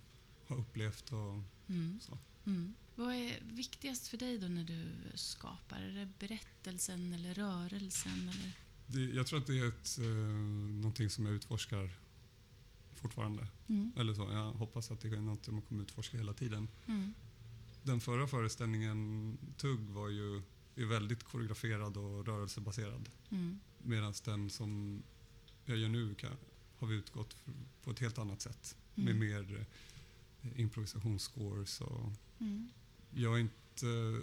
har 0.48 0.58
upplevt. 0.58 1.12
Och 1.12 1.40
Mm. 1.70 2.00
så. 2.02 2.18
Mm. 2.46 2.74
Vad 2.96 3.16
är 3.16 3.40
viktigast 3.44 4.08
för 4.08 4.18
dig 4.18 4.38
då 4.38 4.48
när 4.48 4.64
du 4.64 4.88
skapar? 5.16 5.82
Är 5.82 5.92
det 5.94 6.10
berättelsen 6.20 7.14
eller 7.14 7.34
rörelsen? 7.34 8.30
Eller? 8.30 8.52
Det, 8.88 9.02
jag 9.04 9.28
tror 9.28 9.40
att 9.40 9.48
det 9.48 9.60
är 9.60 9.68
ett, 9.68 9.98
eh, 10.00 10.06
någonting 10.76 11.10
som 11.10 11.26
jag 11.26 11.36
utforskar 11.36 11.92
fortfarande. 12.96 13.48
Mm. 13.68 13.92
Eller 13.98 14.14
så, 14.14 14.22
jag 14.22 14.52
hoppas 14.52 14.92
att 14.92 15.00
det 15.02 15.08
är 15.08 15.22
något 15.22 15.48
man 15.48 15.62
kommer 15.62 15.84
utforska 15.84 16.18
hela 16.18 16.34
tiden. 16.34 16.68
Mm. 16.88 17.14
Den 17.84 18.00
förra 18.02 18.28
föreställningen, 18.28 19.38
Tugg, 19.58 19.80
var 19.80 20.10
ju 20.10 20.42
är 20.76 20.86
väldigt 20.86 21.24
koreograferad 21.24 21.98
och 21.98 22.26
rörelsebaserad. 22.28 23.10
Mm. 23.30 23.60
Medan 23.84 24.14
den 24.26 24.50
som 24.50 25.02
jag 25.66 25.78
gör 25.78 25.90
nu 25.90 26.16
kan, 26.16 26.32
har 26.78 26.88
vi 26.88 26.96
utgått 26.96 27.36
f- 27.48 27.54
på 27.84 27.92
ett 27.92 28.00
helt 28.00 28.18
annat 28.18 28.42
sätt. 28.42 28.78
Med 28.96 29.16
Mm. 29.16 29.28
mer 29.30 29.68
eh, 30.42 30.60
improvisationsscores. 30.60 31.82
Och 31.82 32.12
Mm. 32.40 32.70
jag 33.14 33.36
är 33.36 33.40
inte, 33.40 34.22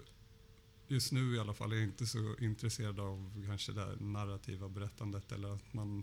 just 0.93 1.13
nu 1.13 1.35
i 1.35 1.39
alla 1.39 1.55
fall, 1.55 1.73
är 1.73 1.77
jag 1.77 1.85
inte 1.85 2.07
så 2.07 2.37
intresserad 2.41 3.01
av 3.01 3.45
kanske 3.47 3.73
det 3.73 3.97
narrativa 4.01 4.69
berättandet 4.69 5.33
eller 5.33 5.55
att 5.55 5.73
man 5.75 6.03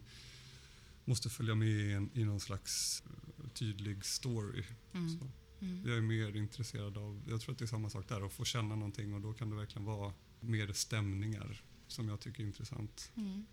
måste 1.05 1.29
följa 1.29 1.55
med 1.55 1.67
i, 1.67 1.91
en, 1.93 2.09
i 2.13 2.23
någon 2.23 2.39
slags 2.39 3.03
eh, 3.05 3.49
tydlig 3.49 4.05
story. 4.05 4.63
Mm. 4.93 5.19
Mm. 5.61 5.87
Jag 5.87 5.97
är 5.97 6.01
mer 6.01 6.35
intresserad 6.35 6.97
av, 6.97 7.21
jag 7.29 7.41
tror 7.41 7.51
att 7.53 7.59
det 7.59 7.65
är 7.65 7.67
samma 7.67 7.89
sak 7.89 8.07
där, 8.09 8.25
att 8.25 8.33
få 8.33 8.45
känna 8.45 8.75
någonting 8.75 9.13
och 9.13 9.21
då 9.21 9.33
kan 9.33 9.49
det 9.49 9.55
verkligen 9.55 9.85
vara 9.85 10.13
mer 10.39 10.73
stämningar 10.73 11.61
som 11.87 12.09
jag 12.09 12.19
tycker 12.19 12.43
är 12.43 12.47
intressant. 12.47 13.11
Mm. 13.15 13.45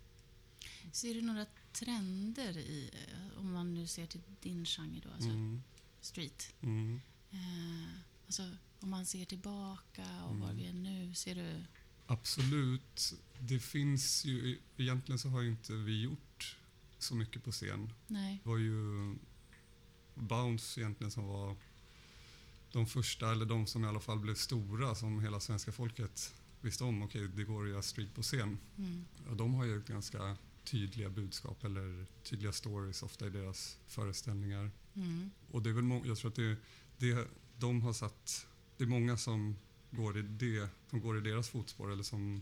Ser 0.91 1.13
du 1.13 1.21
några 1.21 1.45
trender 1.71 2.57
i, 2.57 2.91
eh, 2.93 3.39
om 3.39 3.51
man 3.53 3.73
nu 3.73 3.87
ser 3.87 4.07
till 4.07 4.21
din 4.41 4.65
genre 4.65 4.99
då, 5.03 5.09
alltså 5.09 5.29
Mm, 5.29 5.63
street? 6.01 6.55
mm. 6.61 7.01
Eh, 7.31 7.89
alltså 8.25 8.43
om 8.79 8.89
man 8.89 9.05
ser 9.05 9.25
tillbaka 9.25 10.05
och 10.23 10.35
var 10.39 10.45
Mm. 10.49 10.57
vi 10.57 10.65
är 10.65 10.66
nu, 10.66 10.66
ser 11.17 11.35
du? 11.35 11.63
Absolut. 12.07 13.13
Det 13.39 13.59
finns 13.59 14.25
ju, 14.25 14.59
egentligen 14.77 15.19
så 15.19 15.29
har 15.29 15.41
ju 15.41 15.49
inte 15.49 15.73
vi 15.73 16.01
gjort 16.01 16.57
så 16.97 17.15
mycket 17.15 17.43
på 17.43 17.51
scen. 17.51 17.93
Nej. 18.07 18.39
Det 18.43 18.49
var 18.49 18.57
ju 18.57 19.15
Bounce 20.15 20.81
egentligen 20.81 21.11
som 21.11 21.25
var 21.27 21.55
de 22.71 22.87
första, 22.87 23.31
eller 23.31 23.45
de 23.45 23.67
som 23.67 23.83
i 23.83 23.87
alla 23.87 23.99
fall 23.99 24.19
blev 24.19 24.35
stora, 24.35 24.95
som 24.95 25.19
hela 25.19 25.39
svenska 25.39 25.71
folket 25.71 26.33
visste 26.61 26.83
om. 26.83 27.03
Okej, 27.03 27.27
det 27.27 27.43
går 27.43 27.63
att 27.63 27.69
göra 27.69 27.81
street 27.81 28.15
på 28.15 28.21
scen. 28.21 28.59
Mm. 28.77 29.05
Ja, 29.27 29.33
de 29.33 29.53
har 29.53 29.65
ju 29.65 29.81
ganska 29.81 30.37
tydliga 30.63 31.09
budskap 31.09 31.63
eller 31.63 32.05
tydliga 32.23 32.51
stories 32.51 33.03
ofta 33.03 33.27
i 33.27 33.29
deras 33.29 33.77
föreställningar. 33.87 34.71
Mm. 34.93 35.31
Och 35.51 35.61
det 35.61 35.69
är 35.69 35.73
väl 35.73 36.07
jag 36.07 36.17
tror 36.17 36.31
att 36.31 36.35
det, 36.35 36.57
det, 36.97 37.27
de 37.57 37.81
har 37.81 37.93
satt, 37.93 38.47
det 38.77 38.83
är 38.83 38.87
många 38.87 39.17
som 39.17 39.55
går 39.91 40.17
i, 40.17 40.21
det, 40.21 40.69
som 40.89 40.99
går 41.01 41.17
i 41.17 41.21
deras 41.21 41.49
fotspår 41.49 41.91
eller 41.91 42.03
som, 42.03 42.41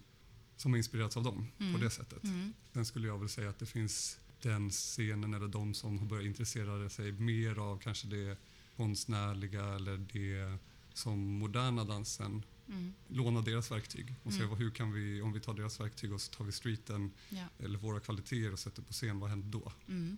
som 0.57 0.71
har 0.71 0.77
inspirerats 0.77 1.17
av 1.17 1.23
dem 1.23 1.47
Mm. 1.59 1.73
på 1.73 1.79
det 1.79 1.89
sättet. 1.89 2.23
Mm. 2.23 2.53
Sen 2.73 2.85
skulle 2.85 3.07
jag 3.07 3.19
väl 3.19 3.29
säga 3.29 3.49
att 3.49 3.59
det 3.59 3.65
finns 3.65 4.19
den 4.41 4.69
scenen 4.69 5.33
eller 5.33 5.47
de 5.47 5.73
som 5.73 5.99
har 5.99 6.05
börjat 6.05 6.25
intressera 6.25 6.89
sig 6.89 7.11
mer 7.11 7.59
av 7.59 7.77
kanske 7.79 8.07
det 8.07 8.37
konstnärliga 8.77 9.65
eller 9.65 9.97
det 9.97 10.57
som 10.93 11.19
moderna 11.19 11.83
dansen. 11.83 12.43
Mm. 12.67 12.93
Låna 13.07 13.41
deras 13.41 13.71
verktyg 13.71 14.15
och 14.23 14.33
se 14.33 14.43
Mm. 14.43 14.55
hur 14.57 14.71
kan 14.71 14.91
vi, 14.93 15.21
om 15.21 15.33
vi 15.33 15.39
tar 15.39 15.53
deras 15.53 15.79
verktyg 15.79 16.13
och 16.13 16.21
så 16.21 16.33
tar 16.33 16.45
vi 16.45 16.51
streeten 16.51 17.11
Ja. 17.29 17.45
eller 17.59 17.79
våra 17.79 17.99
kvaliteter 17.99 18.53
och 18.53 18.59
sätter 18.59 18.81
på 18.81 18.93
scen, 18.93 19.19
vad 19.19 19.29
händer 19.29 19.49
då? 19.49 19.71
Mm. 19.87 20.17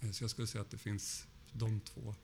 Eh, 0.00 0.10
Så 0.10 0.24
jag 0.24 0.30
skulle 0.30 0.46
säga 0.46 0.62
att 0.62 0.70
det 0.70 0.78
finns 0.78 1.26
de 1.52 1.80
två. 1.80 2.14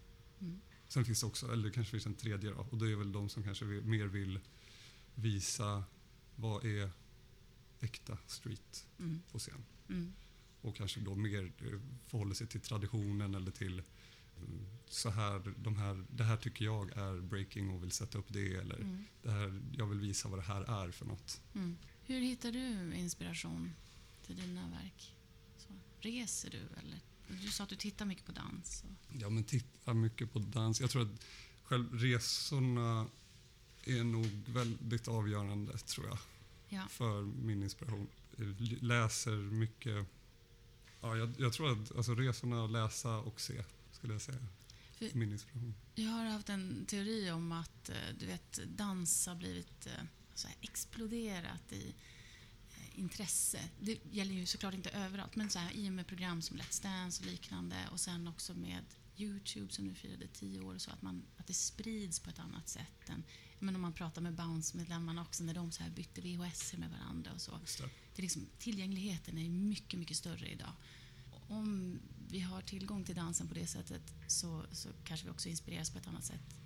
Mm. 0.41 0.61
Sen 0.88 1.05
finns 1.05 1.21
det 1.21 1.26
också, 1.26 1.53
eller 1.53 1.64
det 1.64 1.71
kanske 1.71 1.91
finns 1.91 2.07
en 2.07 2.14
tredje 2.14 2.50
då, 2.50 2.67
och 2.71 2.79
det 2.79 2.93
är 2.93 2.97
väl 2.97 3.12
de 3.12 3.29
som 3.29 3.43
kanske 3.43 3.64
vill, 3.64 3.83
mer 3.85 4.07
vill 4.07 4.41
visa 5.14 5.85
vad 6.37 6.64
är 6.64 6.91
äkta 7.81 8.19
street 8.26 8.87
Mm. 8.99 9.23
på 9.33 9.38
scen. 9.38 9.64
Mm. 9.88 10.12
Och 10.61 10.76
kanske 10.76 11.00
då 11.00 11.14
mer 11.14 11.45
eh, 11.59 11.81
förhåller 12.07 12.35
sig 12.35 12.47
till 12.47 12.61
traditionen 12.61 13.35
eller 13.35 13.50
till 13.50 13.83
mm, 14.38 14.67
så 14.88 15.11
här, 15.11 15.55
de 15.59 15.76
här, 15.76 16.05
det 16.11 16.25
här 16.25 16.37
tycker 16.37 16.64
jag 16.64 16.97
är 16.97 17.21
breaking 17.21 17.71
och 17.71 17.83
vill 17.83 17.91
sätta 17.91 18.19
upp 18.19 18.26
det 18.29 18.55
eller 18.55 18.76
Mm. 18.76 19.05
det 19.23 19.31
här, 19.31 19.62
jag 19.73 19.87
vill 19.87 20.00
visa 20.00 20.29
vad 20.29 20.38
det 20.38 20.43
här 20.43 20.85
är 20.87 20.91
för 20.91 21.07
något. 21.07 21.41
Mm. 21.55 21.76
Hur 22.07 22.21
hittar 22.21 22.53
du 22.53 22.95
inspiration 22.95 23.73
till 24.26 24.37
dina 24.37 24.69
verk? 24.71 25.14
Så, 25.59 25.69
reser 26.00 26.50
du 26.50 26.59
eller? 26.59 27.00
Du 27.28 27.50
sa 27.50 27.62
att 27.64 27.69
du 27.71 27.76
tittar 27.76 28.04
mycket 28.07 28.25
på 28.26 28.33
dans. 28.33 28.85
Och, 28.85 29.16
Ja, 29.21 29.28
men 29.31 29.45
titta 29.45 29.95
mycket 29.95 30.33
på 30.33 30.38
dans. 30.38 30.81
Jag 30.81 30.90
tror 30.90 31.02
att 31.02 31.25
själv 31.62 31.99
resorna 31.99 33.07
är 33.85 34.04
nog 34.04 34.26
väldigt 34.47 35.09
avgörande, 35.09 35.78
tror 35.78 36.07
jag, 36.07 36.19
ja. 36.69 36.87
för 36.90 37.23
min 37.23 37.62
inspiration. 37.62 38.07
Jag 38.37 38.61
läser 38.83 39.37
mycket. 39.37 40.07
Ja, 41.00 41.16
jag, 41.16 41.35
jag 41.38 41.52
tror 41.52 41.73
att 41.73 41.97
alltså, 41.97 42.14
resorna, 42.14 42.66
läsa 42.66 43.16
och 43.19 43.40
se, 43.40 43.64
skulle 43.93 44.12
jag 44.12 44.23
säga, 44.23 44.47
För- 44.99 45.11
min 45.19 45.33
inspiration. 45.33 45.75
Jag 45.95 46.11
har 46.11 46.25
haft 46.25 46.49
en 46.49 46.85
teori 46.87 47.31
om 47.31 47.52
att 47.52 47.88
eh, 47.88 47.97
du 48.19 48.26
vet, 48.26 48.61
dans 48.66 49.26
har 49.26 49.35
blivit 49.35 49.87
eh, 49.87 49.93
så 50.35 50.49
här 50.49 50.57
exploderat 50.61 51.73
i 51.73 51.95
intresse. 52.95 53.61
Det 53.81 53.99
gäller 54.11 54.35
ju 54.35 54.47
såklart 54.47 54.75
inte 54.75 54.91
överallt, 54.91 55.37
men 55.37 55.51
så 55.51 55.59
här, 55.59 55.73
i 55.73 55.89
och 55.89 55.93
med 55.93 56.07
program 56.07 56.43
som 56.43 56.57
Let's 56.57 56.83
Dance 56.83 57.23
och 57.23 57.31
liknande 57.31 57.77
och 57.93 58.01
sen 58.01 58.29
också 58.29 58.55
med 58.55 58.85
Youtube 59.17 59.73
som 59.73 59.85
nu 59.85 59.95
firade 59.95 60.29
tio 60.29 60.61
år 60.61 60.79
så, 60.79 60.91
att, 60.91 61.03
man, 61.03 61.23
att 61.37 61.47
det 61.47 61.55
sprids 61.55 62.21
på 62.21 62.31
ett 62.31 62.39
annat 62.39 62.69
sätt 62.69 63.09
än 63.09 63.25
men 63.65 63.75
om 63.75 63.83
man 63.83 63.93
pratar 63.93 64.23
med 64.23 64.35
Bounce-medlemmarna 64.35 65.23
också 65.23 65.45
när 65.45 65.55
de 65.55 65.73
så 65.73 65.83
här 65.83 65.91
bytte 65.91 66.21
VHS 66.21 66.75
med 66.77 66.91
varandra 66.91 67.33
och 67.33 67.41
så. 67.41 67.53
Det. 67.53 67.83
Det 68.15 68.21
är 68.21 68.23
liksom, 68.23 68.47
tillgängligheten 68.59 69.39
är 69.39 69.49
mycket, 69.49 69.99
mycket 69.99 70.17
större 70.17 70.49
idag. 70.49 70.73
Om 71.49 71.99
vi 72.29 72.41
har 72.41 72.63
tillgång 72.63 73.05
till 73.05 73.15
dansen 73.15 73.49
på 73.49 73.55
det 73.55 73.67
sättet 73.67 74.03
så, 74.27 74.65
så 74.73 74.89
kanske 75.05 75.27
vi 75.27 75.33
också 75.33 75.49
inspireras 75.49 75.91
på 75.91 75.99
ett 75.99 76.07
annat 76.07 76.25
sätt. 76.25 76.57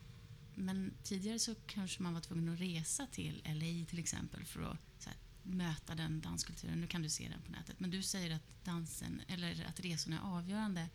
Men 0.54 0.94
tidigare 1.02 1.38
så 1.38 1.54
kanske 1.66 2.02
man 2.02 2.14
var 2.14 2.20
tvungen 2.20 2.48
att 2.48 2.60
resa 2.60 3.06
till 3.06 3.42
LA 3.44 3.86
till 3.86 3.98
exempel 3.98 4.44
för 4.44 4.62
att 4.62 5.02
så 5.02 5.08
här, 5.08 5.18
möta 5.48 5.94
den 5.94 6.20
danskulturen. 6.20 6.80
Nu 6.80 6.86
kan 6.86 7.02
du 7.02 7.08
se 7.08 7.28
den 7.28 7.42
på 7.42 7.50
nätet. 7.52 7.80
Men 7.80 7.90
du 7.90 8.02
säger 8.02 8.34
att 8.34 8.64
dansen, 8.64 9.20
eller 9.28 9.64
att 9.68 9.80
resorna 9.80 10.16
är 10.16 10.22
avgörande. 10.38 10.88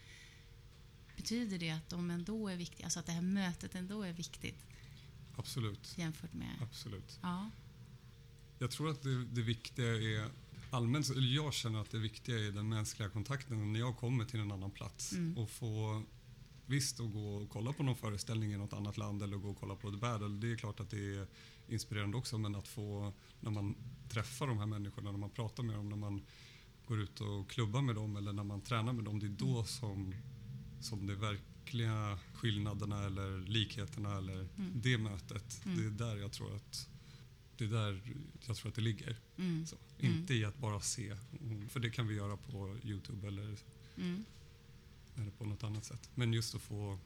Betyder 1.15 1.57
det 1.60 1.69
att 1.69 1.89
de 1.89 2.10
ändå 2.12 2.48
är 2.48 2.55
viktiga? 2.55 2.86
Alltså 2.86 3.00
att 3.00 3.05
det 3.05 3.12
här 3.12 3.22
mötet 3.22 3.75
ändå 3.75 4.03
är 4.03 4.13
viktigt 4.13 4.57
Absolut. 5.36 5.98
jämfört 5.98 6.33
med... 6.33 6.55
Absolut. 6.62 7.19
Ja. 7.22 7.50
Jag 8.60 8.72
tror 8.72 8.89
att 8.89 9.01
det, 9.03 9.25
det 9.25 9.41
viktiga 9.41 9.88
är 9.88 10.29
allmänt, 10.72 11.10
eller 11.10 11.36
jag 11.36 11.53
känner 11.53 11.81
att 11.81 11.91
det 11.91 11.98
viktiga 12.00 12.39
är 12.48 12.51
den 12.51 12.69
mänskliga 12.69 13.10
kontakten 13.10 13.74
när 13.74 13.79
jag 13.79 13.98
kommer 13.98 14.25
till 14.25 14.39
en 14.39 14.51
annan 14.51 14.72
plats 14.72 15.12
Mm. 15.13 15.38
och 15.38 15.50
få 15.50 16.03
Visst, 16.65 17.00
att 17.00 17.12
gå 17.12 17.36
och 17.36 17.50
kolla 17.50 17.74
på 17.74 17.84
någon 17.84 17.96
föreställning 17.96 18.53
i 18.53 18.58
något 18.58 18.74
annat 18.74 18.98
land 18.98 19.22
eller 19.24 19.38
gå 19.38 19.50
och 19.50 19.58
kolla 19.60 19.75
på 19.75 19.91
The 19.91 19.98
Battle, 19.98 20.27
det 20.27 20.51
är 20.51 20.55
klart 20.58 20.79
att 20.79 20.89
det 20.89 21.15
är 21.17 21.27
inspirerande 21.67 22.17
också, 22.17 22.38
men 22.38 22.55
att 22.55 22.67
få, 22.67 23.13
när 23.39 23.51
man 23.51 23.75
träffar 24.10 24.48
de 24.48 24.58
här 24.58 24.65
människorna, 24.65 25.12
när 25.12 25.17
man 25.20 25.29
pratar 25.29 25.63
med 25.63 25.75
dem, 25.75 25.89
när 25.89 25.98
man 25.98 26.22
går 26.88 27.00
ut 27.01 27.22
och 27.22 27.50
klubbar 27.50 27.82
med 27.82 27.96
dem 27.96 28.15
eller 28.15 28.34
när 28.34 28.43
man 28.43 28.62
tränar 28.62 28.93
med 28.93 29.05
dem, 29.05 29.20
det 29.20 29.25
är 29.25 29.29
då 29.29 29.53
Mm. 29.53 29.65
som, 29.65 30.15
som 30.82 31.08
de 31.08 31.15
verkliga 31.15 32.20
skillnaderna 32.34 33.03
eller 33.03 33.38
likheterna 33.48 34.17
eller 34.17 34.34
Mm. 34.58 34.72
det 34.82 34.98
mötet, 34.98 35.62
Mm. 35.65 35.77
det 35.77 35.86
är 36.05 36.08
där 36.10 36.15
jag 36.22 36.32
tror 36.32 36.55
att 36.55 36.89
det 37.58 37.63
är 37.65 37.70
där 37.70 38.01
jag 38.48 38.55
tror 38.58 38.70
att 38.70 38.75
det 38.75 38.82
ligger. 38.82 39.17
Mm. 39.38 39.65
Mm. 40.00 40.15
Inte 40.17 40.34
i 40.34 40.46
att 40.46 40.58
bara 40.58 40.79
se, 40.79 41.15
för 41.70 41.79
det 41.79 41.89
kan 41.89 42.08
vi 42.08 42.15
göra 42.15 42.38
på 42.38 42.77
Youtube 42.84 43.27
eller, 43.27 43.58
Mm. 43.98 44.25
Eller 45.17 45.32
på 45.32 45.46
något 45.46 45.63
annat 45.63 45.86
sätt. 45.86 46.10
Men 46.15 46.34
just 46.34 46.55
att 46.55 46.62
få, 46.62 47.00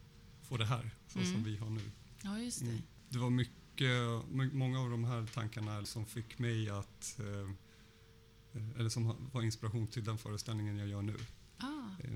få 0.43 0.57
det 0.57 0.65
här, 0.65 0.89
så 1.07 1.19
Mm. 1.19 1.31
som 1.33 1.43
vi 1.43 1.57
har 1.57 1.69
nu. 1.69 1.81
Ja, 2.23 2.39
just 2.39 2.59
det. 2.59 2.65
Mm. 2.65 2.81
Det 3.09 3.17
var 3.19 3.29
mycket, 3.29 4.29
my- 4.29 4.53
många 4.53 4.79
av 4.81 4.89
de 4.89 5.03
här 5.03 5.25
tankarna 5.33 5.85
som 5.85 6.05
fick 6.05 6.39
mig 6.39 6.69
att, 6.69 7.19
eh, 7.19 8.79
eller 8.79 8.89
som 8.89 9.29
var 9.31 9.41
inspiration 9.41 9.87
till 9.87 10.03
den 10.03 10.17
föreställningen 10.17 10.77
jag 10.77 10.87
gör 10.87 11.01
nu. 11.01 11.15
Ah, 11.57 11.73
Eh, 12.03 12.11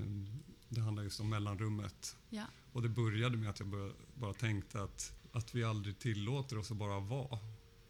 Det 0.69 0.81
handlar 0.81 1.03
just 1.03 1.19
om 1.19 1.29
mellanrummet. 1.29 2.17
ja. 2.29 2.45
Och 2.74 2.81
det 2.81 2.89
började 2.89 3.38
med 3.38 3.50
att 3.50 3.60
jag 3.60 3.67
bara, 3.69 3.91
bara 4.15 4.33
tänkte 4.33 4.83
att, 4.83 5.13
att 5.31 5.55
vi 5.55 5.63
aldrig 5.63 6.00
tillåter 6.00 6.57
oss 6.57 6.71
att 6.71 6.77
bara 6.77 7.00
vara 7.00 7.39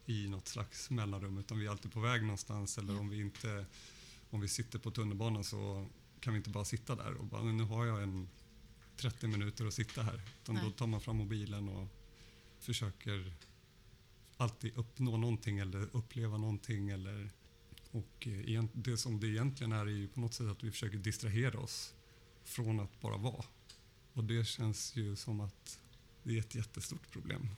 i 0.06 0.28
något 0.28 0.48
slags 0.48 0.90
mellanrum 0.90 1.38
utan 1.38 1.60
vi 1.60 1.66
är 1.66 1.70
alltid 1.70 1.92
på 1.92 2.00
väg 2.00 2.22
någonstans 2.22 2.78
eller 2.78 2.94
Ja. 2.94 3.00
om 3.00 3.10
vi 3.10 3.20
inte 3.22 3.66
om 4.30 4.42
vi 4.42 4.48
sitter 4.48 4.80
på 4.80 4.92
tunnelbanan 4.92 5.44
så 5.44 5.88
kan 6.22 6.34
vi 6.34 6.38
inte 6.38 6.50
bara 6.50 6.66
sitta 6.66 6.96
där 6.96 7.14
och 7.14 7.26
bara 7.26 7.44
nu 7.44 7.64
har 7.64 7.86
jag 7.86 8.04
en 8.04 8.30
30 8.98 9.28
minuter 9.28 9.66
att 9.66 9.74
sitta 9.74 10.04
här. 10.04 10.22
Utan 10.42 10.56
då 10.56 10.72
tar 10.72 10.88
man 10.88 11.02
fram 11.02 11.18
mobilen 11.18 11.70
och 11.70 11.88
försöker 12.60 13.34
alltid 14.38 14.78
uppnå 14.78 15.18
någonting 15.18 15.60
eller 15.60 15.90
uppleva 15.96 16.38
någonting 16.38 16.90
eller 16.90 17.32
och 17.92 18.28
eh, 18.28 18.64
det 18.74 18.98
som 18.98 19.20
det 19.20 19.28
egentligen 19.28 19.72
är 19.72 19.86
är 19.86 19.86
ju 19.86 20.08
på 20.08 20.20
något 20.20 20.34
sätt 20.34 20.48
att 20.48 20.64
vi 20.64 20.72
försöker 20.72 20.98
distrahera 20.98 21.60
oss 21.60 21.94
från 22.44 22.80
att 22.80 23.02
bara 23.02 23.18
vara. 23.18 23.46
Och 24.14 24.24
det 24.24 24.46
känns 24.46 24.96
ju 24.96 25.16
som 25.16 25.40
att 25.40 25.80
det 26.24 26.36
är 26.36 26.40
ett 26.40 26.56
jättestort 26.56 27.12
problem, 27.12 27.50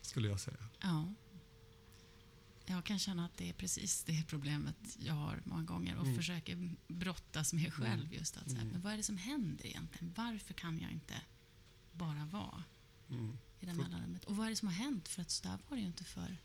skulle 0.00 0.28
jag 0.28 0.40
säga. 0.40 0.68
Ja. 0.80 1.14
Jag 2.66 2.84
kan 2.84 2.98
känna 2.98 3.24
att 3.24 3.36
det 3.36 3.48
är 3.48 3.52
precis 3.52 4.04
det 4.04 4.24
problemet 4.28 4.76
jag 4.98 5.14
har 5.14 5.40
många 5.44 5.62
gånger 5.62 5.96
och 5.96 6.04
Mm. 6.04 6.16
försöker 6.16 6.70
brottas 6.88 7.52
med 7.52 7.72
själv. 7.74 8.12
just 8.14 8.36
att, 8.36 8.46
här, 8.52 8.60
Mm. 8.60 8.68
Men 8.68 8.80
vad 8.80 8.92
är 8.92 8.96
det 8.96 9.02
som 9.02 9.16
händer 9.16 9.66
egentligen? 9.66 10.12
Varför 10.16 10.54
kan 10.54 10.80
jag 10.80 10.90
inte 10.92 11.14
bara 11.92 12.24
vara 12.32 12.64
Mm. 13.10 13.38
i 13.60 13.66
det 13.66 13.74
mellanrummet? 13.74 14.24
Och 14.24 14.36
vad 14.36 14.46
är 14.46 14.50
det 14.50 14.56
som 14.56 14.68
har 14.68 14.74
hänt? 14.74 15.08
För 15.08 15.22
att 15.22 15.30
så 15.30 15.48
där 15.48 15.58
var 15.68 15.76
det 15.76 15.80
ju 15.80 15.86
inte 15.86 16.04
för 16.04 16.36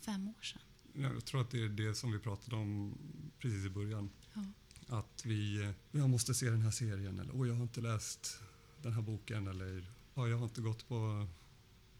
fem 0.00 0.28
år 0.28 0.42
sedan. 0.42 0.60
Jag 0.94 1.24
tror 1.24 1.40
att 1.40 1.50
det 1.50 1.62
är 1.64 1.68
det 1.68 1.94
som 1.94 2.12
vi 2.12 2.18
pratade 2.18 2.56
om 2.56 2.98
precis 3.38 3.66
i 3.66 3.70
början. 3.70 4.10
Ja. 4.34 4.44
Att 4.98 5.22
vi, 5.26 5.72
jag 5.92 6.10
måste 6.10 6.34
se 6.34 6.50
den 6.50 6.62
här 6.62 6.70
serien 6.70 7.18
eller 7.18 7.40
oj, 7.40 7.48
jag 7.48 7.54
har 7.54 7.62
inte 7.62 7.80
läst 7.80 8.40
den 8.82 8.92
här 8.92 9.02
boken 9.02 9.46
eller 9.46 9.92
ja, 10.14 10.28
jag 10.28 10.36
har 10.38 10.44
inte 10.44 10.60
gått 10.60 10.88
på, 10.88 11.26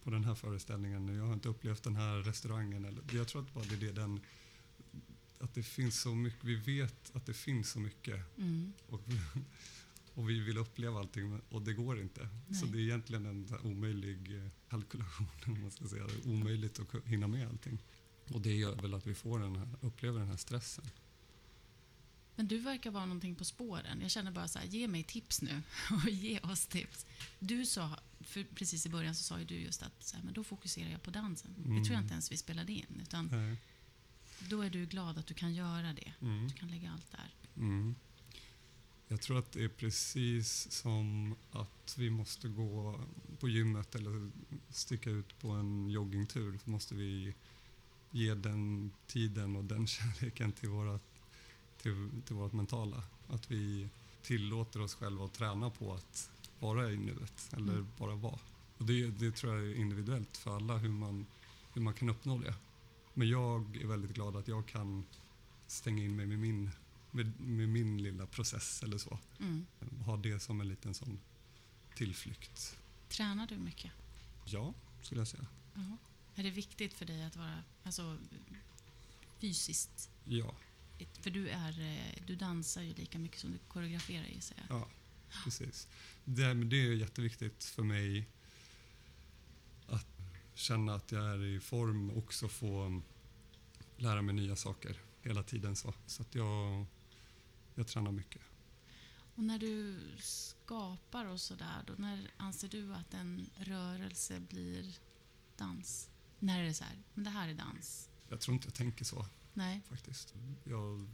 på 0.06 0.10
den 0.10 0.24
här 0.24 0.34
föreställningen, 0.34 1.16
jag 1.16 1.24
har 1.24 1.32
inte 1.32 1.48
upplevt 1.48 1.82
den 1.82 1.96
här 1.96 2.16
restaurangen. 2.18 2.84
Eller, 2.84 3.02
jag 3.12 3.28
tror 3.28 3.42
att 3.42 3.54
bara 3.54 3.64
det 3.64 3.86
är 3.88 3.92
den, 3.92 4.20
att 5.38 5.54
det 5.54 5.62
finns 5.62 6.00
så 6.00 6.14
mycket, 6.14 6.44
vi 6.44 6.54
vet 6.54 7.16
att 7.16 7.26
det 7.26 7.34
finns 7.34 7.70
så 7.70 7.80
mycket 7.80 8.38
Mm. 8.38 8.72
och, 8.88 9.00
och 10.14 10.30
vi 10.30 10.40
vill 10.40 10.58
uppleva 10.58 10.98
allting 10.98 11.40
och 11.48 11.62
det 11.62 11.72
går 11.72 12.00
inte. 12.00 12.28
Så 12.60 12.64
Nej. 12.64 12.72
det 12.72 12.78
är 12.78 12.82
egentligen 12.82 13.26
en 13.26 13.48
så 13.48 13.58
omöjlig 13.58 14.36
eh, 14.36 14.50
kalkulation, 14.68 15.26
om 15.46 15.60
man 15.62 15.70
ska 15.70 15.88
säga. 15.88 16.06
Det 16.06 16.28
är 16.28 16.32
omöjligt 16.32 16.80
att 16.80 17.04
hinna 17.04 17.26
med 17.28 17.48
allting. 17.48 17.82
Och 18.32 18.40
det 18.40 18.52
gör 18.54 18.76
väl 18.76 18.94
att 18.94 19.06
vi 19.06 19.14
får 19.14 19.38
den 19.38 19.56
här, 19.56 19.68
upplever 19.80 20.18
den 20.18 20.28
här 20.28 20.36
stressen. 20.36 20.84
Men 22.36 22.48
du 22.48 22.58
verkar 22.58 22.90
vara 22.90 23.06
någonting 23.06 23.34
på 23.34 23.44
spåren. 23.44 24.00
Jag 24.00 24.10
känner 24.10 24.30
bara 24.30 24.48
så 24.48 24.58
här, 24.58 24.66
ge 24.66 24.88
mig 24.88 25.02
tips 25.02 25.42
nu 25.42 25.62
och 26.04 26.10
ge 26.10 26.40
oss 26.40 26.66
tips. 26.66 27.06
Du 27.38 27.66
sa, 27.66 27.98
för 28.20 28.44
precis 28.44 28.86
i 28.86 28.88
början 28.88 29.14
så 29.14 29.22
sa 29.22 29.38
ju 29.38 29.44
du 29.44 29.54
just 29.54 29.82
att 29.82 30.04
så 30.04 30.16
här, 30.16 30.22
men 30.24 30.34
då 30.34 30.44
fokuserar 30.44 30.90
jag 30.90 31.02
på 31.02 31.10
dansen. 31.10 31.54
Det 31.56 31.62
tror 31.62 31.76
jag 31.76 31.86
Mm. 31.90 32.02
inte 32.02 32.12
ens 32.12 32.32
vi 32.32 32.36
spelade 32.36 32.72
in. 32.72 33.00
Utan 33.02 33.26
Nej. 33.32 33.56
då 34.48 34.60
är 34.62 34.70
du 34.70 34.86
glad 34.86 35.18
att 35.18 35.26
du 35.26 35.34
kan 35.34 35.54
göra 35.54 35.92
det. 35.92 36.12
Mm. 36.20 36.48
Du 36.48 36.54
kan 36.54 36.68
lägga 36.70 36.90
allt 36.92 37.10
där. 37.12 37.34
Mm. 37.56 37.94
Jag 39.08 39.20
tror 39.20 39.38
att 39.38 39.52
det 39.52 39.64
är 39.64 39.68
precis 39.68 40.70
som 40.72 41.34
att 41.50 41.94
vi 41.98 42.10
måste 42.10 42.48
gå 42.48 43.00
på 43.40 43.48
gymmet 43.48 43.94
eller 43.94 44.30
sticka 44.70 45.10
ut 45.10 45.38
på 45.38 45.50
en 45.50 45.90
joggingtur. 45.90 46.58
Så 46.64 46.70
måste 46.70 46.94
vi 46.94 47.34
ge 48.10 48.34
den 48.34 48.92
tiden 49.06 49.56
och 49.56 49.64
den 49.64 49.86
kärleken 49.86 50.52
till, 50.52 50.68
våra, 50.68 51.00
till, 51.86 52.22
till 52.26 52.36
vårt 52.36 52.52
mentala. 52.52 53.02
Att 53.28 53.50
vi 53.50 53.88
tillåter 54.22 54.80
oss 54.80 54.94
själva 54.94 55.24
att 55.24 55.32
träna 55.34 55.70
på 55.70 55.94
att 55.94 56.30
vara 56.60 56.90
i 56.90 56.96
nuet 56.96 57.48
eller 57.52 57.72
Mm. 57.72 57.86
bara 57.98 58.14
vara. 58.14 58.38
Och 58.78 58.84
det, 58.86 59.06
det 59.06 59.30
tror 59.32 59.54
jag 59.56 59.66
är 59.70 59.74
individuellt 59.74 60.36
för 60.36 60.56
alla 60.56 60.76
hur 60.76 60.88
man, 60.88 61.26
hur 61.74 61.82
man 61.82 61.94
kan 61.94 62.08
uppnå 62.08 62.38
det. 62.38 62.54
Men 63.14 63.28
jag 63.28 63.76
är 63.76 63.86
väldigt 63.86 64.14
glad 64.14 64.36
att 64.36 64.48
jag 64.48 64.66
kan 64.66 65.04
stänga 65.66 66.04
in 66.04 66.16
mig 66.16 66.26
med 66.26 66.38
min, 66.38 66.70
med, 67.10 67.40
med 67.40 67.68
min 67.68 68.02
lilla 68.02 68.26
process 68.26 68.82
eller 68.82 68.98
så. 68.98 69.18
Mm. 69.40 69.66
Ha 70.06 70.16
det 70.16 70.40
som 70.40 70.60
en 70.60 70.68
liten 70.68 70.94
sån 70.94 71.18
tillflykt. 71.94 72.76
Tränar 73.08 73.46
du 73.46 73.56
mycket? 73.56 73.92
Ja, 74.44 74.74
skulle 75.02 75.20
jag 75.20 75.28
säga. 75.28 75.46
Ja. 75.74 75.96
Är 76.34 76.42
det 76.42 76.50
viktigt 76.50 76.94
för 76.94 77.04
dig 77.04 77.24
att 77.24 77.36
vara 77.36 77.62
alltså, 77.84 78.18
fysiskt? 79.38 80.10
Ja, 80.24 80.54
För 81.20 81.30
du, 81.30 81.48
är, 81.48 81.80
eh, 81.80 82.22
du 82.26 82.36
dansar 82.36 82.82
ju 82.82 82.94
lika 82.94 83.18
mycket 83.18 83.40
som 83.40 83.52
du 83.52 83.58
koreograferar 83.68 84.26
gissar 84.26 84.56
jag. 84.68 84.80
ja 84.80 84.88
precis. 85.44 85.88
Det, 86.24 86.54
det 86.54 86.76
är 86.76 86.92
jätteviktigt 86.92 87.64
för 87.64 87.82
mig 87.82 88.28
att 89.86 90.06
känna 90.54 90.94
att 90.94 91.12
jag 91.12 91.24
är 91.24 91.44
i 91.44 91.60
form 91.60 92.10
och 92.10 92.18
också 92.18 92.48
få 92.48 93.02
lära 93.96 94.22
mig 94.22 94.34
nya 94.34 94.56
saker 94.56 95.00
hela 95.22 95.42
tiden. 95.42 95.76
Så, 95.76 95.94
så 96.06 96.22
att 96.22 96.34
jag, 96.34 96.86
jag 97.74 97.86
tränar 97.86 98.12
mycket. 98.12 98.42
Och 99.34 99.44
när 99.44 99.58
du 99.58 100.00
skapar 100.18 101.24
och 101.24 101.40
sådär, 101.40 101.84
då 101.86 101.92
när 101.96 102.30
anser 102.36 102.68
du 102.68 102.94
att 102.94 103.14
en 103.14 103.46
rörelse 103.56 104.40
blir 104.40 104.98
dans? 105.56 106.10
När 106.38 106.60
är 106.60 106.64
det 106.64 106.74
så 106.74 106.84
här, 106.84 106.98
men 107.14 107.24
det 107.24 107.30
här 107.30 107.48
är 107.48 107.54
dans? 107.54 108.08
Jag 108.28 108.40
tror 108.40 108.54
inte 108.54 108.66
jag 108.66 108.74
tänker 108.74 109.04
så. 109.04 109.26
Nej. 109.56 109.82
faktiskt. 109.88 110.34
Jag, 110.64 111.06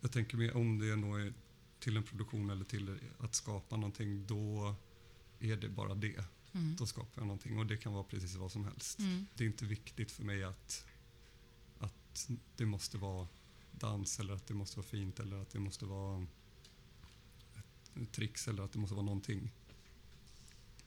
jag 0.00 0.12
tänker 0.12 0.36
mer 0.36 0.56
om 0.56 0.78
det 0.78 0.96
nog 0.96 1.20
är 1.20 1.32
till 1.78 1.96
en 1.96 2.02
produktion 2.02 2.50
eller 2.50 2.64
till 2.64 2.98
att 3.18 3.34
skapa 3.34 3.76
någonting, 3.76 4.26
då 4.26 4.74
är 5.38 5.56
det 5.56 5.68
bara 5.68 5.94
det. 5.94 6.24
Mm. 6.52 6.76
Då 6.76 6.86
skapar 6.86 7.20
jag 7.22 7.26
någonting 7.26 7.58
och 7.58 7.66
det 7.66 7.76
kan 7.76 7.92
vara 7.92 8.04
precis 8.04 8.34
vad 8.34 8.52
som 8.52 8.64
helst. 8.64 8.98
Mm. 8.98 9.26
Det 9.34 9.44
är 9.44 9.48
inte 9.48 9.64
viktigt 9.64 10.10
för 10.10 10.24
mig 10.24 10.44
att, 10.44 10.86
att 11.78 12.30
det 12.56 12.66
måste 12.66 12.98
vara 12.98 13.28
dans 13.72 14.20
eller 14.20 14.34
att 14.34 14.46
det 14.46 14.54
måste 14.54 14.76
vara 14.76 14.86
fint 14.86 15.20
eller 15.20 15.36
att 15.36 15.50
det 15.50 15.58
måste 15.58 15.86
vara 15.86 16.26
ett 18.02 18.12
tricks 18.12 18.48
eller 18.48 18.62
att 18.62 18.72
det 18.72 18.78
måste 18.78 18.94
vara 18.94 19.06
någonting. 19.06 19.50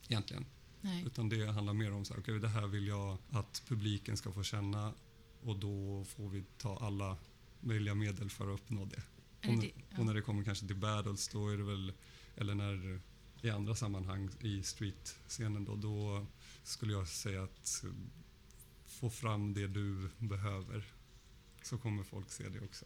Egentligen. 0.08 0.46
Nej. 0.82 1.04
Utan 1.06 1.30
det 1.30 1.52
handlar 1.52 1.74
mer 1.74 1.92
om 1.92 2.06
så 2.06 2.14
här, 2.14 2.22
okay, 2.22 2.40
det 2.40 2.48
här 2.48 2.68
vill 2.68 2.88
jag 2.88 3.18
att 3.30 3.64
publiken 3.68 4.18
ska 4.18 4.32
få 4.32 4.44
känna 4.44 4.94
och 5.46 5.60
då 5.60 6.04
får 6.06 6.30
vi 6.30 6.44
ta 6.58 6.78
alla 6.78 7.18
möjliga 7.60 7.96
medel 7.96 8.30
för 8.30 8.54
att 8.54 8.60
uppnå 8.60 8.86
det. 8.86 8.96
Och, 8.96 9.04
det 9.42 9.52
när- 9.56 9.62
det? 9.62 9.98
och 9.98 10.06
när 10.06 10.14
det 10.14 10.22
kommer 10.22 10.44
kanske 10.44 10.68
till 10.68 10.76
battles 10.76 11.28
då 11.28 11.50
är 11.50 11.58
det 11.58 11.64
väl, 11.64 11.94
eller 12.36 12.56
när 12.56 13.02
i 13.42 13.50
andra 13.50 13.76
sammanhang 13.76 14.30
i 14.42 14.64
street-scenen 14.64 15.66
då, 15.66 15.76
då 15.76 16.26
skulle 16.64 16.94
jag 16.94 17.08
säga 17.08 17.44
att 17.44 17.84
eh, 17.84 17.90
få 18.86 19.10
fram 19.10 19.54
det 19.54 19.68
du 19.68 20.10
behöver 20.18 20.86
så 21.64 21.78
kommer 21.78 22.04
folk 22.04 22.32
se 22.32 22.50
det 22.50 22.60
också. 22.62 22.86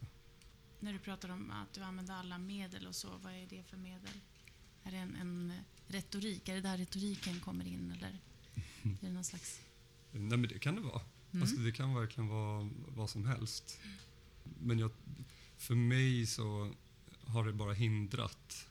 När 0.80 0.92
du 0.92 0.98
pratar 0.98 1.28
om 1.28 1.50
att 1.50 1.72
du 1.72 1.80
använder 1.80 2.14
alla 2.14 2.38
medel 2.38 2.86
och 2.86 2.94
så, 2.94 3.08
vad 3.22 3.32
är 3.32 3.46
det 3.46 3.62
för 3.62 3.76
medel? 3.76 4.20
Är 4.82 4.90
det 4.90 4.96
en, 4.96 5.16
en 5.16 5.52
retorik? 5.86 6.48
Är 6.48 6.54
det 6.54 6.60
där 6.60 6.78
retoriken 6.78 7.40
kommer 7.40 7.66
in 7.66 7.92
eller 7.96 8.18
är 8.82 8.96
det 9.00 9.10
någon 9.12 9.24
slags... 9.24 9.60
Nej 10.12 10.38
men 10.38 10.42
det 10.42 10.58
kan 10.58 10.74
det 10.74 10.80
vara. 10.80 11.02
Mm. 11.32 11.42
Alltså 11.42 11.56
det 11.56 11.72
kan 11.72 11.94
verkligen 11.94 12.28
vara 12.28 12.70
vad 12.88 13.10
som 13.10 13.26
helst. 13.26 13.80
Men 14.60 14.78
jag, 14.78 14.90
för 15.56 15.74
mig 15.74 16.26
så 16.26 16.72
har 17.24 17.44
det 17.44 17.52
bara 17.52 17.72
hindrat 17.72 18.68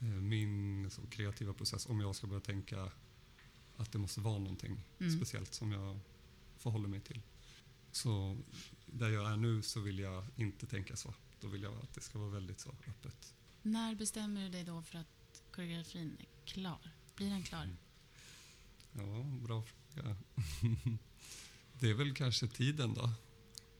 eh, 0.00 0.06
min 0.06 0.90
så, 0.90 1.02
kreativa 1.06 1.52
process 1.52 1.86
om 1.86 2.00
jag 2.00 2.16
ska 2.16 2.26
börja 2.26 2.40
tänka 2.40 2.90
att 3.76 3.92
det 3.92 3.98
måste 3.98 4.20
vara 4.20 4.38
någonting 4.38 4.82
Mm. 5.00 5.16
speciellt 5.16 5.54
som 5.54 5.72
jag 5.72 5.98
förhåller 6.56 6.88
mig 6.88 7.00
till. 7.00 7.22
Så 7.92 8.38
där 8.86 9.08
jag 9.10 9.32
är 9.32 9.36
nu 9.36 9.62
så 9.62 9.80
vill 9.80 9.98
jag 9.98 10.24
inte 10.36 10.66
tänka 10.66 10.96
så. 10.96 11.14
Då 11.40 11.48
vill 11.48 11.62
jag 11.62 11.74
att 11.82 11.94
det 11.94 12.00
ska 12.00 12.18
vara 12.18 12.30
väldigt 12.30 12.60
så 12.60 12.70
öppet. 12.86 13.34
När 13.62 13.94
bestämmer 13.94 14.42
du 14.42 14.48
dig 14.48 14.64
då 14.64 14.82
för 14.82 14.98
att 14.98 15.42
koreografin 15.52 16.16
är 16.20 16.26
klar? 16.44 16.90
Blir 17.16 17.30
den 17.30 17.42
klar? 17.42 17.62
Mm. 17.62 17.76
Ja, 18.92 19.24
bra 19.46 19.62
fråga. 19.62 20.16
det 21.80 21.90
är 21.90 21.94
väl 21.94 22.14
kanske 22.14 22.46
tiden 22.48 22.94
då. 22.94 23.10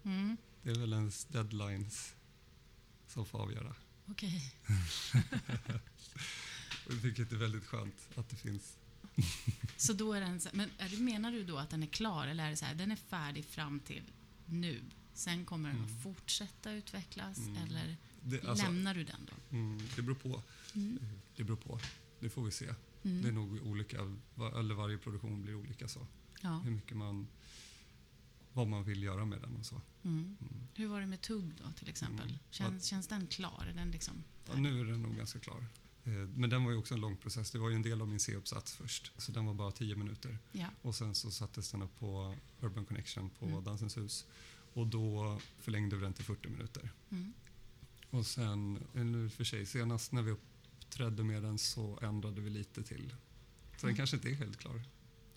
Mm. 0.05 0.37
Det 0.63 0.71
är 0.71 0.75
väl 0.79 0.93
ens 0.93 1.25
deadlines 1.25 2.15
som 3.09 3.27
får 3.27 3.39
avgöra. 3.39 3.75
Okej. 4.07 4.55
Vilket 7.03 7.33
är 7.33 7.37
väldigt 7.37 7.67
skönt 7.67 8.09
att 8.15 8.29
det 8.29 8.37
finns. 8.37 8.77
Så 9.77 9.93
då 9.93 10.13
är 10.13 10.21
den... 10.21 10.41
Men 10.53 10.71
menar 11.05 11.33
du 11.33 11.45
då 11.45 11.59
att 11.59 11.71
den 11.71 11.83
är 11.83 11.87
klar 11.87 12.27
eller 12.27 12.45
är 12.47 12.51
det 12.51 12.57
så 12.57 12.65
här, 12.65 12.75
den 12.75 12.93
är 12.93 12.97
färdig 12.97 13.45
fram 13.45 13.81
till 13.81 14.03
nu? 14.47 14.81
Sen 15.15 15.45
kommer 15.45 15.69
den 15.69 15.79
Mm. 15.79 15.97
att 15.97 16.03
fortsätta 16.03 16.73
utvecklas 16.73 17.39
Mm. 17.39 17.57
eller 17.57 17.97
Det, 18.23 18.45
alltså, 18.45 18.65
lämnar 18.65 18.95
du 18.95 19.05
den 19.05 19.29
då? 19.31 19.57
mm, 19.57 19.81
det 19.97 20.03
beror 20.03 20.15
på. 20.15 20.43
Mm. 20.75 20.99
Det 21.37 21.45
beror 21.45 21.57
på. 21.57 21.81
Det 22.21 22.31
får 22.31 22.45
vi 22.45 22.51
se. 22.51 22.75
Mm. 23.03 23.23
Det 23.23 23.29
är 23.29 23.33
nog 23.33 23.61
olika, 23.67 23.99
eller 24.59 24.75
varje 24.75 24.99
produktion 24.99 25.43
blir 25.43 25.55
olika 25.55 25.89
så. 25.89 26.07
Ja. 26.41 26.59
Hur 26.59 26.71
mycket 26.71 26.97
man 26.97 27.29
vad 28.53 28.69
man 28.69 28.85
vill 28.85 29.03
göra 29.03 29.25
med 29.25 29.41
den 29.41 29.57
och 29.57 29.67
så. 29.67 29.81
Mm. 30.05 30.37
Hur 30.75 30.87
var 30.89 31.01
det 31.01 31.07
med 31.07 31.21
tugg 31.21 31.55
då 31.65 31.73
till 31.79 31.89
exempel? 31.89 32.27
Mm. 32.27 32.39
Känns, 32.51 32.85
känns 32.85 33.07
den 33.07 33.27
klar? 33.27 33.67
Är 33.71 33.75
den 33.75 33.91
liksom 33.91 34.25
Ja, 34.49 34.57
nu 34.57 34.81
är 34.81 34.85
den 34.85 35.03
nog 35.03 35.17
ganska 35.17 35.39
klar. 35.39 35.67
Eh, 36.05 36.13
Men 36.13 36.51
den 36.51 36.65
var 36.65 36.71
ju 36.71 36.77
också 36.77 36.95
en 36.95 37.01
lång 37.01 37.17
process. 37.17 37.51
Det 37.51 37.59
var 37.59 37.69
ju 37.71 37.75
en 37.77 37.83
del 37.83 38.01
av 38.03 38.09
min 38.09 38.21
C-uppsats 38.21 38.75
först. 38.75 39.13
Så 39.17 39.33
den 39.33 39.47
var 39.47 39.55
bara 39.55 39.73
10 39.73 39.97
minuter. 39.97 40.39
Ja. 40.53 40.67
Och 40.83 40.95
sen 40.95 41.15
så 41.15 41.31
sattes 41.31 41.71
den 41.71 41.83
upp 41.83 41.99
på 41.99 42.37
Urban 42.61 42.85
Connection 42.85 43.31
på 43.31 43.47
Mm. 43.47 43.65
Dansens 43.65 43.97
hus. 43.97 44.27
Och 44.75 44.87
då 44.87 45.41
förlängde 45.61 45.97
vi 45.97 46.03
den 46.03 46.13
till 46.13 46.25
40 46.25 46.49
minuter. 46.49 46.91
Mm. 47.11 47.33
Och 48.11 48.27
sen, 48.27 48.79
eller 48.95 49.29
för 49.29 49.45
sig, 49.45 49.67
senast 49.67 50.13
när 50.13 50.23
vi 50.23 50.31
uppträdde 50.31 51.23
med 51.25 51.43
den 51.43 51.59
så 51.59 51.99
ändrade 52.03 52.41
vi 52.41 52.51
lite 52.51 52.83
till. 52.83 53.09
Så 53.77 53.87
den 53.87 53.91
Mm. 53.91 53.97
kanske 53.97 54.17
inte 54.17 54.29
är 54.31 54.35
helt 54.35 54.57
klar. 54.57 54.83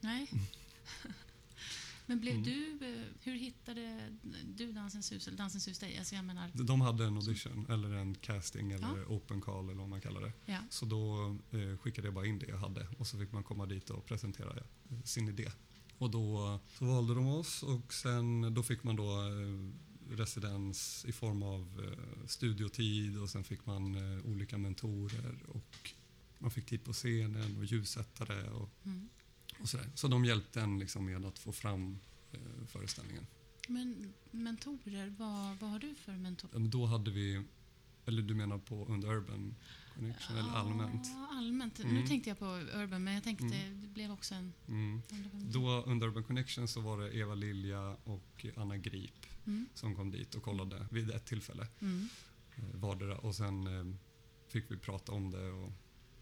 Nej. 0.01 0.27
Men 2.05 2.19
blev 2.19 2.33
Mm. 2.33 2.43
du... 2.43 2.85
eh, 2.93 3.05
Hur 3.21 3.35
hittade 3.35 4.09
du 4.55 4.71
Dansens 4.71 5.11
hus, 5.11 5.27
eller 5.27 5.37
Dansens 5.37 5.67
hus 5.67 5.79
dig? 5.79 5.97
Alltså 5.97 6.15
jag 6.15 6.25
menar... 6.25 6.49
De 6.53 6.81
hade 6.81 7.05
en 7.05 7.15
audition, 7.17 7.65
eller 7.69 7.89
en 7.93 8.15
casting, 8.15 8.71
eller 8.71 8.97
Ja. 8.97 9.05
open 9.07 9.41
call 9.41 9.65
eller 9.65 9.79
vad 9.79 9.89
man 9.89 10.01
kallar 10.01 10.21
det. 10.21 10.31
Ja. 10.45 10.57
Så 10.69 10.85
då 10.85 11.35
eh, 11.51 11.77
skickade 11.77 12.07
jag 12.07 12.13
bara 12.13 12.25
in 12.25 12.39
det 12.39 12.47
jag 12.47 12.57
hade 12.57 12.87
och 12.97 13.07
så 13.07 13.17
fick 13.19 13.31
man 13.31 13.43
komma 13.43 13.65
dit 13.65 13.89
och 13.89 14.05
presentera 14.05 14.53
eh, 14.57 15.01
sin 15.03 15.27
idé. 15.29 15.51
Och 15.97 16.09
då 16.11 16.59
så 16.77 16.85
valde 16.85 17.13
de 17.15 17.27
oss 17.27 17.63
och 17.63 17.93
sen 17.93 18.53
då 18.53 18.63
fick 18.63 18.83
man 18.83 18.95
då 18.95 19.21
eh, 19.21 19.71
residens 20.17 21.05
i 21.07 21.11
form 21.11 21.43
av 21.43 21.81
eh, 21.91 22.27
studiotid 22.27 23.17
och 23.17 23.29
sen 23.29 23.43
fick 23.43 23.65
man 23.65 23.95
eh, 23.95 24.25
olika 24.25 24.57
mentorer 24.57 25.35
och 25.47 25.91
man 26.39 26.51
fick 26.51 26.65
tid 26.65 26.83
på 26.83 26.93
scenen 26.93 27.57
och 27.57 27.65
ljussättare 27.65 28.49
och, 28.49 28.69
Mm. 28.85 29.09
Och 29.61 29.69
sådär. 29.69 29.89
Så 29.95 30.07
de 30.07 30.25
hjälpte 30.25 30.61
en 30.61 30.79
liksom 30.79 31.05
med 31.05 31.25
att 31.25 31.39
få 31.39 31.51
fram 31.51 31.99
eh, 32.31 32.39
föreställningen. 32.67 33.27
Men 33.67 34.13
mentorer, 34.31 35.15
vad, 35.17 35.57
vad 35.57 35.69
har 35.69 35.79
du 35.79 35.95
för 35.95 36.11
mentorer? 36.11 36.51
Ja, 36.53 36.59
men 36.59 36.69
Då 36.69 36.85
hade 36.85 37.11
vi, 37.11 37.43
eller 38.05 38.21
du 38.21 38.35
menar 38.35 38.57
på 38.57 38.85
under 38.85 39.07
Urban 39.13 39.55
Connection 39.95 40.37
eller 40.37 40.49
allmänt? 40.51 41.07
Ja, 41.13 41.27
allmänt. 41.31 41.79
Nu 41.83 41.89
Mm. 41.89 42.07
tänkte 42.07 42.29
jag 42.29 42.39
på 42.39 42.45
Urban, 42.55 43.03
men 43.03 43.13
jag 43.13 43.23
tänkte 43.23 43.45
Mm. 43.45 43.81
det 43.81 43.87
blev 43.87 44.11
också 44.11 44.35
en... 44.35 44.53
Mm. 44.67 45.01
Då 45.51 45.81
under 45.83 46.07
Urban 46.07 46.23
Connection 46.23 46.67
så 46.67 46.81
var 46.81 46.97
det 47.01 47.17
Eva 47.17 47.35
Lilja 47.35 47.97
och 48.03 48.45
Anna 48.55 48.77
Grip 48.77 49.25
Mm. 49.45 49.65
som 49.73 49.95
kom 49.95 50.11
dit 50.11 50.35
och 50.35 50.43
kollade 50.43 50.87
vid 50.91 51.11
ett 51.11 51.25
tillfälle 51.25 51.67
Mm. 51.81 52.09
eh, 52.55 52.63
vardera. 52.79 53.17
Och 53.17 53.35
sen 53.35 53.67
eh, 53.67 53.95
fick 54.47 54.71
vi 54.71 54.77
prata 54.77 55.11
om 55.11 55.31
det 55.31 55.51
och 55.51 55.71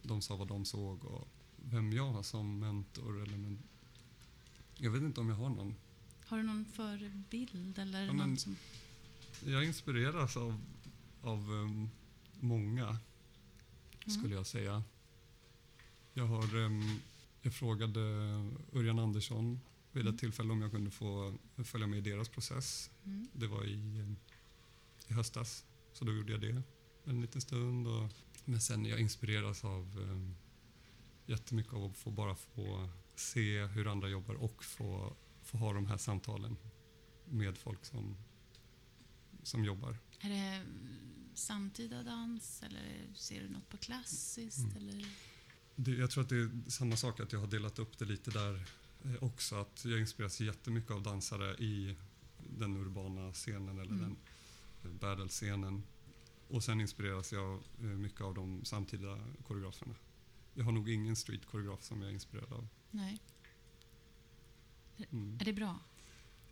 de 0.03 0.21
sa 0.21 0.35
vad 0.35 0.47
de 0.47 0.65
såg 0.65 1.05
och 1.05 1.27
vem 1.63 1.93
jag 1.93 2.11
har 2.11 2.23
som 2.23 2.59
mentor. 2.59 3.21
Eller 3.21 3.37
men, 3.37 3.59
jag 4.77 4.91
vet 4.91 5.01
inte 5.01 5.19
om 5.21 5.29
jag 5.29 5.35
har 5.35 5.49
någon. 5.49 5.75
Har 6.25 6.37
du 6.37 6.43
någon 6.43 6.65
förebild 6.65 7.79
eller 7.79 8.05
Ja, 8.05 8.13
någon 8.13 8.37
som... 8.37 8.55
Jag 9.45 9.65
inspireras 9.65 10.37
av, 10.37 10.61
av 11.21 11.39
eh, 11.39 11.87
många, 12.39 12.97
Mm. 14.07 14.19
skulle 14.19 14.35
jag 14.35 14.47
säga. 14.47 14.83
Jag, 16.13 16.25
har, 16.25 16.65
eh, 16.65 16.97
jag 17.41 17.53
frågade 17.53 17.99
Örjan 18.73 18.99
Andersson 18.99 19.59
vid 19.91 20.01
ett 20.03 20.07
Mm. 20.07 20.17
tillfälle 20.17 20.51
om 20.53 20.61
jag 20.61 20.71
kunde 20.71 20.91
få 20.91 21.37
följa 21.63 21.87
med 21.87 21.99
i 22.07 22.09
deras 22.11 22.29
process. 22.29 22.89
Mm. 23.05 23.27
Det 23.33 23.47
var 23.47 23.63
i, 23.65 23.73
eh, 23.99 24.11
i 25.11 25.13
höstas, 25.13 25.65
så 25.93 26.05
då 26.05 26.13
gjorde 26.13 26.31
jag 26.31 26.41
det 26.41 26.63
en 27.05 27.21
liten 27.21 27.41
stund. 27.41 27.87
Och, 27.87 28.09
men 28.45 28.61
sen 28.61 28.85
jag 28.85 28.99
inspireras 28.99 29.63
av 29.65 29.97
um, 29.99 30.35
jättemycket 31.31 31.73
av 31.73 31.83
att 31.83 31.97
få 31.97 32.11
bara 32.11 32.35
få 32.35 32.89
se 33.15 33.65
hur 33.65 33.87
andra 33.87 34.09
jobbar 34.09 34.35
och 34.35 34.63
få, 34.63 35.15
få 35.43 35.57
ha 35.57 35.73
de 35.73 35.85
här 35.85 35.97
samtalen 35.97 36.57
med 37.25 37.57
folk 37.57 37.85
som, 37.85 38.17
som 39.43 39.65
jobbar. 39.65 39.97
Är 40.19 40.29
det 40.29 40.65
samtida 41.33 42.03
dans 42.03 42.63
eller 42.63 43.13
ser 43.15 43.41
du 43.41 43.49
något 43.49 43.69
på 43.69 43.77
klassiskt? 43.77 44.57
Mm. 44.59 44.77
Eller? 44.77 45.05
Det, 45.75 45.91
jag 45.91 46.11
tror 46.11 46.23
att 46.23 46.29
det 46.29 46.35
är 46.37 46.69
samma 46.69 46.95
sak, 46.97 47.19
att 47.19 47.33
jag 47.33 47.39
har 47.39 47.47
delat 47.47 47.79
upp 47.79 47.97
det 47.97 48.05
lite 48.05 48.31
där 48.31 48.65
eh, 49.05 49.23
också. 49.23 49.55
Att 49.55 49.85
jag 49.85 49.99
inspireras 49.99 50.39
jättemycket 50.41 50.91
av 50.91 51.03
dansare 51.03 51.55
i 51.55 51.95
den 52.57 52.77
urbana 52.77 53.33
scenen 53.33 53.79
eller 53.79 53.91
Mm. 53.95 53.99
den 54.01 54.17
eh, 54.91 54.97
battle-scenen. 54.99 55.83
Och 56.47 56.63
sen 56.63 56.81
inspireras 56.81 57.31
jag 57.33 57.53
eh, 57.79 57.85
mycket 57.85 58.21
av 58.21 58.33
de 58.33 58.65
samtida 58.65 59.19
koreograferna. 59.47 59.95
Jag 60.53 60.63
har 60.63 60.71
nog 60.71 60.89
ingen 60.89 61.15
street-koreograf 61.15 61.83
som 61.83 62.01
jag 62.01 62.09
är 62.09 62.13
inspirerad 62.13 62.53
av. 62.53 62.67
Nej. 62.91 63.19
Mm. 65.11 65.37
Är 65.41 65.45
det 65.45 65.53
bra? 65.53 65.79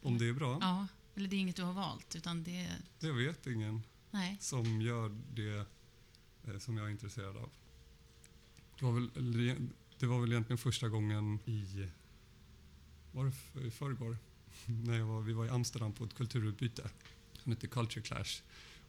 Om 0.01 0.17
det 0.17 0.25
är 0.29 0.33
bra? 0.33 0.57
Ja. 0.61 0.87
Eller 1.15 1.29
det 1.29 1.35
är 1.35 1.39
inget 1.39 1.55
du 1.55 1.63
har 1.63 1.73
valt, 1.73 2.15
utan 2.15 2.43
det... 2.43 2.75
Jag 2.99 3.13
vet 3.13 3.47
ingen 3.47 3.83
Nej. 4.11 4.37
som 4.41 4.81
gör 4.81 5.17
det 5.33 5.65
eh, 6.47 6.57
som 6.59 6.77
jag 6.77 6.85
är 6.87 6.91
intresserad 6.91 7.37
av. 7.37 7.49
Det 8.79 8.85
var, 8.85 8.91
väl, 8.91 9.09
det- 9.99 10.05
var 10.07 10.19
väl 10.21 10.31
egentligen 10.31 10.57
första 10.57 10.89
gången 10.89 11.39
i, 11.45 11.87
var 13.11 13.23
det 13.25 13.29
f- 13.29 13.55
i 13.65 13.71
förrgår? 13.71 14.17
När 14.65 14.97
jag 14.97 15.05
var, 15.05 15.21
vi 15.21 15.33
var 15.33 15.45
i 15.45 15.49
Amsterdam 15.49 15.93
på 15.93 16.03
ett 16.03 16.13
kulturutbyte 16.13 16.89
som 17.33 17.51
hette 17.51 17.67
Culture 17.67 18.01
Clash. 18.01 18.41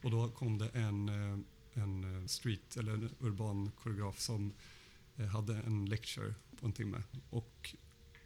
Och 0.02 0.10
då 0.10 0.28
kom 0.28 0.58
det 0.58 0.68
en, 0.68 1.08
eh, 1.08 1.38
en 1.82 2.20
eh, 2.22 2.26
street, 2.26 2.76
eller 2.76 2.92
en 2.92 3.10
urban 3.20 3.70
koreograf 3.82 4.20
som 4.20 4.52
hade 5.26 5.56
en 5.58 5.86
lecture 5.86 6.34
på 6.60 6.66
en 6.66 6.72
timme. 6.72 7.02
Och 7.30 7.74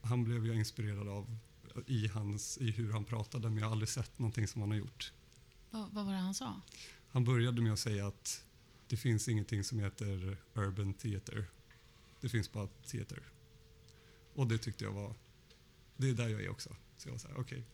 han 0.01 0.25
blev 0.25 0.47
jag 0.47 0.57
inspirerad 0.57 1.09
av 1.09 1.39
i, 1.87 2.09
hans, 2.09 2.59
i 2.59 2.71
hur 2.71 2.93
han 2.93 3.05
pratade, 3.05 3.49
men 3.49 3.59
jag 3.59 3.67
har 3.67 3.73
aldrig 3.73 3.89
sett 3.89 4.19
någonting 4.19 4.49
som 4.49 4.61
han 4.61 4.71
har 4.71 4.79
gjort. 4.79 5.13
Vad, 5.71 5.91
vad 5.93 6.07
var 6.07 6.13
det 6.13 6.19
han 6.19 6.35
sa? 6.35 6.61
Han 7.09 7.25
började 7.25 7.63
med 7.63 7.73
att 7.73 7.79
säga 7.79 8.07
att 8.07 8.45
det 8.89 8.97
finns 8.97 9.29
ingenting 9.29 9.65
som 9.65 9.79
heter 9.79 10.37
urban 10.55 10.95
theater. 10.95 11.47
Det 12.21 12.29
finns 12.29 12.53
bara 12.53 12.67
theater. 12.67 13.23
Och 14.35 14.47
det 14.47 14.59
tyckte 14.59 14.85
jag 14.85 14.93
var, 14.93 15.15
det 15.97 16.11
är 16.11 16.15
där 16.15 16.29
jag 16.29 16.43
är 16.43 16.49
också. 16.49 16.77
Så 16.97 17.09
jag 17.09 17.13
var 17.13 17.19
så 17.19 17.29
här, 17.29 17.41
okej, 17.41 17.65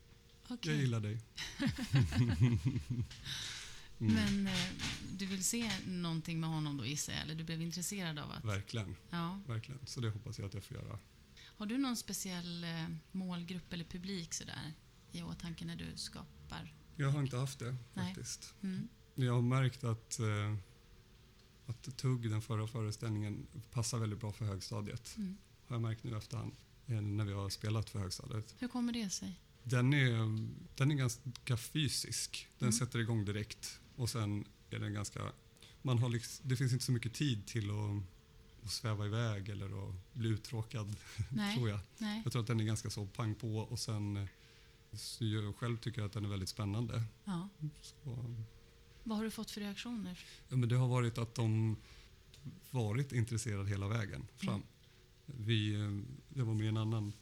Okej. 0.48 0.72
jag 0.72 0.80
gillar 0.80 1.00
dig. 1.00 1.20
Mm, 4.00 4.14
Men 4.14 4.46
eh, 4.46 4.60
du 5.12 5.26
vill 5.26 5.44
se 5.44 5.70
någonting 5.86 6.40
med 6.40 6.50
honom 6.50 6.76
då 6.76 6.86
gissar 6.86 7.12
jag? 7.12 7.22
Eller 7.22 7.34
du 7.34 7.44
blev 7.44 7.62
intresserad 7.62 8.18
av 8.18 8.30
att... 8.32 8.44
Verkligen, 8.44 8.96
Ja. 9.10 9.40
verkligen. 9.46 9.86
Så 9.86 10.00
det 10.00 10.10
hoppas 10.10 10.38
jag 10.38 10.46
att 10.46 10.54
jag 10.54 10.64
får 10.64 10.76
göra. 10.76 10.98
Har 11.44 11.66
du 11.66 11.78
någon 11.78 11.96
speciell 11.96 12.64
eh, 12.64 12.86
målgrupp 13.12 13.72
eller 13.72 13.84
publik 13.84 14.34
sådär 14.34 14.72
i 15.12 15.22
åtanke 15.22 15.64
när 15.64 15.76
du 15.76 15.96
skapar? 15.96 16.74
Jag 16.96 17.10
har 17.10 17.20
inte 17.22 17.36
haft 17.36 17.58
det 17.58 17.76
Nej. 17.94 18.06
faktiskt. 18.14 18.54
Mm. 18.62 18.88
Jag 19.14 19.34
har 19.34 19.42
märkt 19.42 19.84
att, 19.84 20.18
eh, 20.18 20.54
att 21.66 21.96
Tugg, 21.96 22.30
den 22.30 22.42
förra 22.42 22.66
föreställningen, 22.66 23.46
passar 23.70 23.98
väldigt 23.98 24.20
bra 24.20 24.32
för 24.32 24.44
högstadiet. 24.44 25.14
Mm. 25.16 25.36
Har 25.66 25.74
jag 25.76 25.82
märkt 25.82 26.04
nu 26.04 26.16
efterhand, 26.16 26.52
när 26.86 27.24
vi 27.24 27.32
har 27.32 27.48
spelat 27.48 27.90
för 27.90 27.98
högstadiet. 27.98 28.54
Hur 28.58 28.68
kommer 28.68 28.92
det 28.92 29.10
sig? 29.10 29.40
Den 29.62 29.92
är, 29.94 30.48
den 30.76 30.90
är 30.90 30.94
ganska 30.94 31.56
fysisk. 31.56 32.48
Den 32.58 32.68
Mm. 32.68 32.72
sätter 32.78 32.98
igång 32.98 33.24
direkt. 33.24 33.80
Och 34.00 34.10
sen 34.10 34.44
är 34.70 34.78
den 34.78 34.94
ganska... 34.94 35.32
Man 35.82 35.98
har 35.98 36.08
liksom, 36.08 36.48
det 36.48 36.56
finns 36.56 36.72
inte 36.72 36.84
så 36.84 36.92
mycket 36.92 37.14
tid 37.14 37.46
till 37.46 37.70
att, 37.70 38.02
att 38.64 38.70
sväva 38.70 39.06
iväg 39.06 39.48
eller 39.48 39.88
att 39.88 39.94
bli 40.12 40.28
uttråkad, 40.28 40.96
Nej. 41.30 41.56
tror 41.56 41.68
jag. 41.68 41.80
Nej. 41.98 42.20
Jag 42.24 42.32
tror 42.32 42.42
att 42.42 42.48
den 42.48 42.60
är 42.60 42.64
ganska 42.64 42.90
så 42.90 43.06
pang 43.06 43.34
på 43.34 43.56
och 43.56 43.78
sen 43.78 44.16
eh, 44.16 44.26
så 44.92 45.24
jag 45.24 45.56
själv 45.56 45.76
tycker 45.76 46.02
att 46.02 46.12
den 46.12 46.24
är 46.24 46.28
väldigt 46.28 46.48
spännande. 46.48 47.02
Ja. 47.24 47.48
Så, 47.82 48.34
Vad 49.04 49.16
har 49.16 49.24
du 49.24 49.30
fått 49.30 49.50
för 49.50 49.60
reaktioner? 49.60 50.24
ja, 50.48 50.56
men 50.56 50.68
det 50.68 50.76
har 50.76 50.88
varit 50.88 51.18
att 51.18 51.34
de 51.34 51.76
varit 52.70 53.12
intresserade 53.12 53.68
hela 53.68 53.88
vägen 53.88 54.26
fram. 54.36 54.54
Mm. 54.54 54.66
Vi, 55.26 55.74
eh, 55.74 56.00
jag 56.38 56.44
var 56.44 56.54
med 56.54 56.64
i 56.66 56.68
en 56.68 56.76
annan 56.76 57.12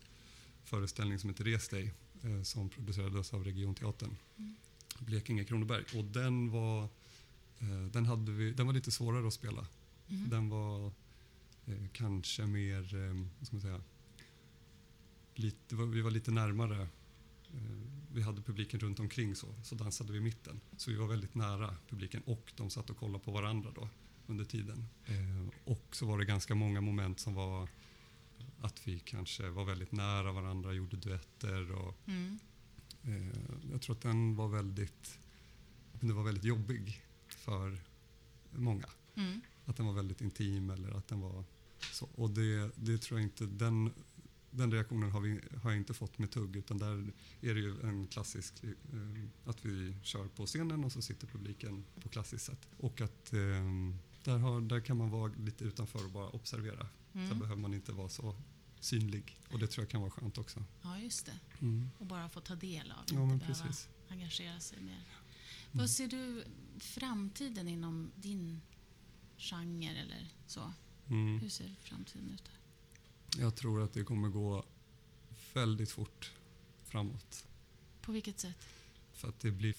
föreställning 0.65 1.19
som 1.19 1.31
heter 1.31 1.45
Res 1.45 1.69
dig 1.69 1.95
eh, 2.23 2.43
som 2.43 2.69
producerades 2.69 3.35
av 3.35 3.45
Regionteatern. 3.45 4.17
Mm. 4.37 4.57
Blekinge 4.99 5.45
Kronoberg. 5.45 5.85
Och 5.99 6.05
den 6.05 6.51
var, 6.51 6.83
eh, 7.59 7.87
den, 7.93 8.07
hade 8.07 8.33
vi, 8.33 8.53
den 8.53 8.67
var 8.67 8.75
lite 8.75 8.91
svårare 8.91 9.27
att 9.27 9.35
spela. 9.35 9.67
Mm. 10.09 10.31
Den 10.31 10.49
var 10.49 10.87
eh, 11.67 11.89
kanske 11.93 12.47
mer, 12.47 12.95
eh, 12.95 13.27
vad 13.39 13.47
ska 13.47 13.57
man 13.57 13.63
säga, 13.63 13.81
lite, 15.35 15.77
vi 15.77 16.01
var 16.01 16.11
lite 16.11 16.31
närmare. 16.31 16.89
Vi 18.13 18.23
hade 18.23 18.43
publiken 18.43 18.81
runt 18.81 19.01
omkring 19.01 19.35
så, 19.35 19.47
så 19.65 19.75
dansade 19.75 20.13
vi 20.13 20.19
i 20.19 20.21
mitten. 20.21 20.61
Så 20.77 20.91
vi 20.91 20.97
var 20.97 21.07
väldigt 21.07 21.35
nära 21.35 21.77
publiken 21.89 22.23
och 22.27 22.53
de 22.57 22.71
satt 22.71 22.91
och 22.91 22.97
kollade 22.97 23.25
på 23.25 23.31
varandra 23.31 23.71
då 23.75 23.89
under 24.27 24.45
tiden. 24.45 24.89
Och 25.65 25.97
så 25.97 26.07
var 26.07 26.19
det 26.19 26.25
ganska 26.25 26.55
många 26.55 26.81
moment 26.81 27.21
som 27.21 27.35
var 27.35 27.69
att 28.61 28.89
vi 28.89 28.99
kanske 28.99 29.49
var 29.49 29.65
väldigt 29.65 29.93
nära 29.93 30.33
varandra, 30.33 30.73
gjorde 30.73 30.97
duetter 30.97 31.73
och 31.73 31.95
Mm. 32.07 32.39
Eh, 33.03 33.71
jag 33.71 33.83
tror 33.83 33.97
att 33.97 34.03
den 34.03 34.37
var 34.37 34.49
väldigt, 34.49 35.19
den 35.93 36.17
var 36.17 36.23
väldigt 36.23 36.45
jobbig 36.45 37.03
för 37.29 37.79
många. 38.51 38.89
Mm. 39.15 39.41
Att 39.65 39.77
den 39.77 39.87
var 39.87 39.93
väldigt 39.93 40.21
intim 40.21 40.71
eller 40.71 40.91
att 40.91 41.09
den 41.09 41.21
var 41.21 41.45
så. 41.93 42.09
Och 42.15 42.31
det, 42.31 42.71
det 42.77 42.99
tror 42.99 43.21
jag 43.21 43.27
inte, 43.27 43.47
den, 43.47 43.91
den 44.51 44.73
reaktionen 44.73 45.11
har, 45.11 45.21
vi, 45.21 45.41
har 45.63 45.71
jag 45.71 45.77
inte 45.77 45.95
fått 45.95 46.19
med 46.19 46.31
tugg 46.31 46.57
utan 46.57 46.79
där 46.79 47.13
är 47.41 47.55
det 47.55 47.61
ju 47.61 47.81
en 47.83 48.07
klassisk 48.07 48.65
eh, 48.65 48.71
att 49.45 49.65
vi 49.65 49.97
kör 50.03 50.29
på 50.29 50.47
scenen 50.47 50.85
och 50.85 50.93
så 50.93 51.03
sitter 51.03 51.27
publiken 51.27 51.85
på 52.03 52.09
klassiskt 52.09 52.45
sätt. 52.45 52.69
Och 52.77 53.01
att 53.01 53.33
eh, 53.33 53.39
där, 54.25 54.39
har, 54.39 54.61
där 54.61 54.81
kan 54.81 54.97
man 54.97 55.11
vara 55.11 55.33
lite 55.37 55.65
utanför 55.65 56.05
och 56.05 56.11
bara 56.11 56.29
observera. 56.29 56.87
Mm. 57.13 57.29
Där 57.29 57.35
behöver 57.35 57.63
man 57.63 57.75
inte 57.75 57.93
vara 57.93 58.09
så 58.09 58.37
synlig 58.81 59.39
och 59.53 59.59
det 59.59 59.67
tror 59.67 59.85
jag 59.85 59.91
kan 59.91 60.01
vara 60.01 60.11
skönt 60.11 60.39
också. 60.39 60.65
Ja, 60.83 60.99
just 60.99 61.27
det. 61.27 61.39
Mm. 61.61 61.91
Och 61.99 62.07
bara 62.07 62.29
få 62.29 62.41
ta 62.41 62.55
del 62.55 62.91
av, 62.91 62.97
Ja, 63.13 63.23
inte 63.23 63.37
behöva 63.47 63.65
precis. 63.65 63.89
engagera 64.09 64.61
sig 64.61 64.81
mer. 64.81 64.93
Mm. 64.93 65.05
Vad 65.73 65.91
ser 65.91 66.09
du 66.09 66.45
framtiden 66.79 67.69
inom 67.69 68.11
din 68.17 68.61
genre 69.37 69.89
eller 70.01 70.29
så? 70.47 70.73
Mm. 71.09 71.41
Hur 71.41 71.49
ser 71.49 71.75
framtiden 71.83 72.31
ut? 72.35 72.45
Där? 72.45 73.43
Jag 73.43 73.57
tror 73.57 73.83
att 73.83 73.93
det 73.93 74.05
kommer 74.05 74.29
gå 74.29 74.65
väldigt 75.55 75.91
fort 75.91 76.33
framåt. 76.85 77.45
På 78.01 78.13
vilket 78.13 78.41
sätt? 78.41 78.67
För 79.13 79.29
att 79.29 79.41
det 79.41 79.51
blir 79.51 79.75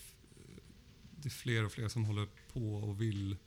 det 1.22 1.28
är 1.28 1.32
fler 1.32 1.66
och 1.66 1.72
fler 1.72 1.88
som 1.90 2.06
håller 2.06 2.28
på 2.54 2.76
och 2.76 3.02
vill, 3.02 3.38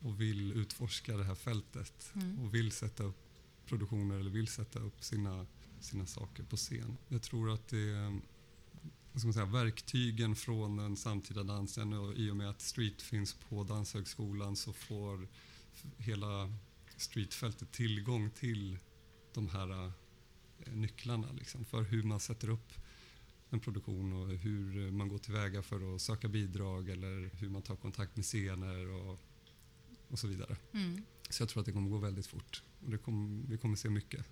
och 0.00 0.20
vill 0.20 0.52
utforska 0.52 1.16
det 1.16 1.24
här 1.24 1.34
fältet 1.34 2.10
Mm. 2.14 2.38
och 2.38 2.54
vill 2.54 2.72
sätta 2.72 3.02
upp 3.02 3.25
produktioner 3.66 4.18
eller 4.18 4.30
vill 4.30 4.48
sätta 4.48 4.78
upp 4.78 5.04
sina, 5.04 5.46
sina 5.80 6.06
saker 6.06 6.42
på 6.42 6.56
scen. 6.56 6.96
Jag 7.08 7.22
tror 7.22 7.50
att 7.50 7.68
det 7.68 7.90
är 7.90 8.20
vad 9.12 9.20
ska 9.20 9.26
man 9.26 9.34
säga, 9.34 9.64
verktygen 9.64 10.36
från 10.36 10.76
den 10.76 10.96
samtida 10.96 11.42
dansen 11.42 11.92
och 11.92 12.14
i 12.14 12.30
och 12.30 12.36
med 12.36 12.50
att 12.50 12.60
street 12.60 13.02
finns 13.02 13.34
på 13.34 13.64
Danshögskolan 13.64 14.56
så 14.56 14.72
får 14.72 15.28
hela 15.98 16.52
streetfältet 16.96 17.72
tillgång 17.72 18.30
till 18.30 18.78
de 19.34 19.48
här 19.48 19.92
eh, 20.58 20.72
nycklarna 20.72 21.32
liksom, 21.32 21.64
för 21.64 21.82
hur 21.82 22.02
man 22.02 22.20
sätter 22.20 22.48
upp 22.48 22.72
en 23.50 23.60
produktion 23.60 24.12
och 24.12 24.28
hur 24.28 24.90
man 24.90 25.08
går 25.08 25.18
tillväga 25.18 25.62
för 25.62 25.94
att 25.94 26.02
söka 26.02 26.28
bidrag 26.28 26.88
eller 26.88 27.30
hur 27.34 27.48
man 27.48 27.62
tar 27.62 27.76
kontakt 27.76 28.16
med 28.16 28.24
scener 28.24 28.88
och, 28.88 29.20
och 30.08 30.18
så 30.18 30.26
vidare. 30.26 30.56
Mm. 30.72 31.02
Så 31.30 31.42
jag 31.42 31.48
tror 31.48 31.60
att 31.60 31.66
det 31.66 31.72
kommer 31.72 31.90
gå 31.90 31.98
väldigt 31.98 32.26
fort 32.26 32.62
och 32.84 32.90
det 32.90 32.98
kommer, 32.98 33.46
vi 33.48 33.58
kommer 33.58 33.76
se 33.76 33.90
mycket. 33.90 34.26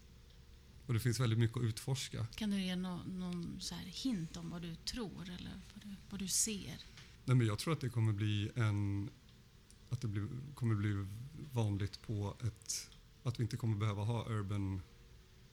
Och 0.86 0.94
det 0.94 1.00
finns 1.00 1.20
väldigt 1.20 1.38
mycket 1.38 1.56
att 1.56 1.62
utforska. 1.62 2.26
Kan 2.34 2.50
du 2.50 2.60
ge 2.60 2.76
nå- 2.76 3.02
någon 3.06 3.60
så 3.60 3.74
här 3.74 3.84
hint 3.84 4.36
om 4.36 4.50
vad 4.50 4.62
du 4.62 4.74
tror 4.74 5.22
eller 5.22 5.60
vad 5.74 5.82
du, 5.82 5.96
vad 6.10 6.20
du 6.20 6.28
ser? 6.28 6.76
Nej, 7.24 7.36
men 7.36 7.46
jag 7.46 7.58
tror 7.58 7.72
att 7.72 7.80
det 7.80 7.88
kommer 7.88 8.12
bli 8.12 8.50
en 8.54 9.10
att 9.90 10.00
det 10.00 10.08
blir, 10.08 10.28
kommer 10.54 10.74
bli 10.74 11.06
vanligt 11.52 12.02
på 12.02 12.36
ett 12.42 12.90
att 13.22 13.38
vi 13.38 13.42
inte 13.42 13.56
kommer 13.56 13.76
behöva 13.76 14.02
ha 14.02 14.28
Urban 14.28 14.80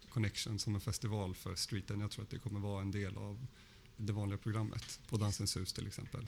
Connection 0.10 0.60
som 0.60 0.76
en 0.76 0.82
festival 0.82 1.36
för 1.36 1.56
streeten. 1.56 2.00
Jag 2.00 2.12
tror 2.12 2.24
att 2.24 2.30
det 2.30 2.40
kommer 2.40 2.60
vara 2.60 2.82
en 2.82 2.92
del 2.92 3.18
av 3.18 3.48
det 3.98 4.14
vanliga 4.14 4.38
programmet 4.38 5.00
på 5.08 5.18
Dansens 5.18 5.58
hus 5.58 5.74
till 5.74 5.88
exempel. 5.88 6.28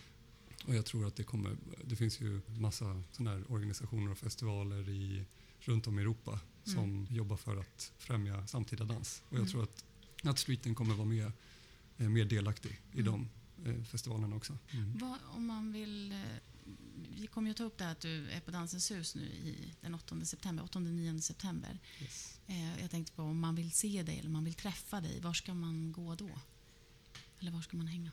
Och 0.66 0.76
jag 0.76 0.86
tror 0.86 1.08
att 1.08 1.16
det 1.16 1.24
kommer, 1.24 1.58
det 1.86 1.96
finns 1.96 2.22
ju 2.22 2.42
massa 2.48 3.04
sådana 3.12 3.32
här 3.38 3.52
organisationer 3.52 4.12
och 4.12 4.18
festivaler 4.18 4.90
i, 4.90 5.26
runt 5.60 5.88
om 5.88 6.00
i 6.00 6.02
Europa 6.02 6.40
som 6.64 7.08
jobbar 7.10 7.38
för 7.38 7.58
att 7.58 7.92
främja 7.98 8.48
samtida 8.48 8.86
dans. 8.86 9.22
Och 9.30 9.34
jag 9.34 9.40
Mm. 9.40 9.52
tror 9.52 9.64
att, 9.64 9.86
att 10.24 10.40
streeten 10.40 10.76
kommer 10.76 10.96
vara 10.96 11.08
mer, 11.08 11.32
eh, 11.98 12.10
mer 12.10 12.26
delaktig 12.26 12.82
i 12.94 13.00
Mm. 13.00 13.06
de 13.06 13.30
eh, 13.70 13.84
festivalerna 13.84 14.36
också. 14.36 14.58
Mm. 14.72 14.98
Vad, 14.98 15.18
om 15.36 15.46
man 15.46 15.72
vill... 15.74 16.12
eh, 16.12 16.18
Vi 17.20 17.28
kommer 17.28 17.48
ju 17.50 17.54
ta 17.54 17.64
upp 17.64 17.78
det 17.78 17.84
här 17.84 17.92
att 17.92 18.00
du 18.00 18.30
är 18.30 18.40
på 18.40 18.52
Dansens 18.52 18.92
hus 18.92 19.16
nu 19.16 19.22
i 19.22 19.74
den 19.82 19.94
8 19.96 20.26
september, 20.26 20.64
8-9 20.64 21.20
september. 21.20 21.80
Yes. 22.02 22.40
Eh, 22.48 22.82
Jag 22.82 22.92
tänkte 22.92 23.14
på 23.14 23.24
om 23.24 23.40
man 23.40 23.56
vill 23.56 23.72
se 23.72 24.04
dig 24.04 24.18
eller 24.20 24.28
om 24.30 24.34
man 24.34 24.44
vill 24.44 24.54
träffa 24.54 25.02
dig, 25.02 25.20
var 25.22 25.34
ska 25.34 25.54
man 25.54 25.92
gå 25.92 26.16
då? 26.16 26.30
Eller 27.40 27.52
var 27.52 27.62
ska 27.62 27.78
man 27.78 27.88
hänga? 27.88 28.12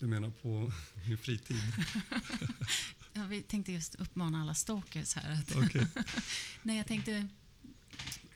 Du 0.00 0.06
menar 0.06 0.30
på 0.30 0.72
min 1.08 1.18
fritid? 1.18 1.56
Ja, 3.12 3.26
vi 3.26 3.42
tänkte 3.42 3.72
just 3.72 3.94
uppmana 3.94 4.40
alla 4.42 4.54
stalkers 4.54 5.14
här 5.14 5.32
att... 5.32 5.56
Okej. 5.56 5.86
Nej, 6.62 6.76
jag 6.76 6.86
tänkte 6.86 7.28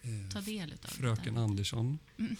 Eh, 0.03 0.29
ta 0.33 0.40
del 0.40 0.72
utav 0.72 0.88
Fröken 0.88 1.35
det. 1.35 1.40
Andersson, 1.40 1.98
Mm. 2.18 2.37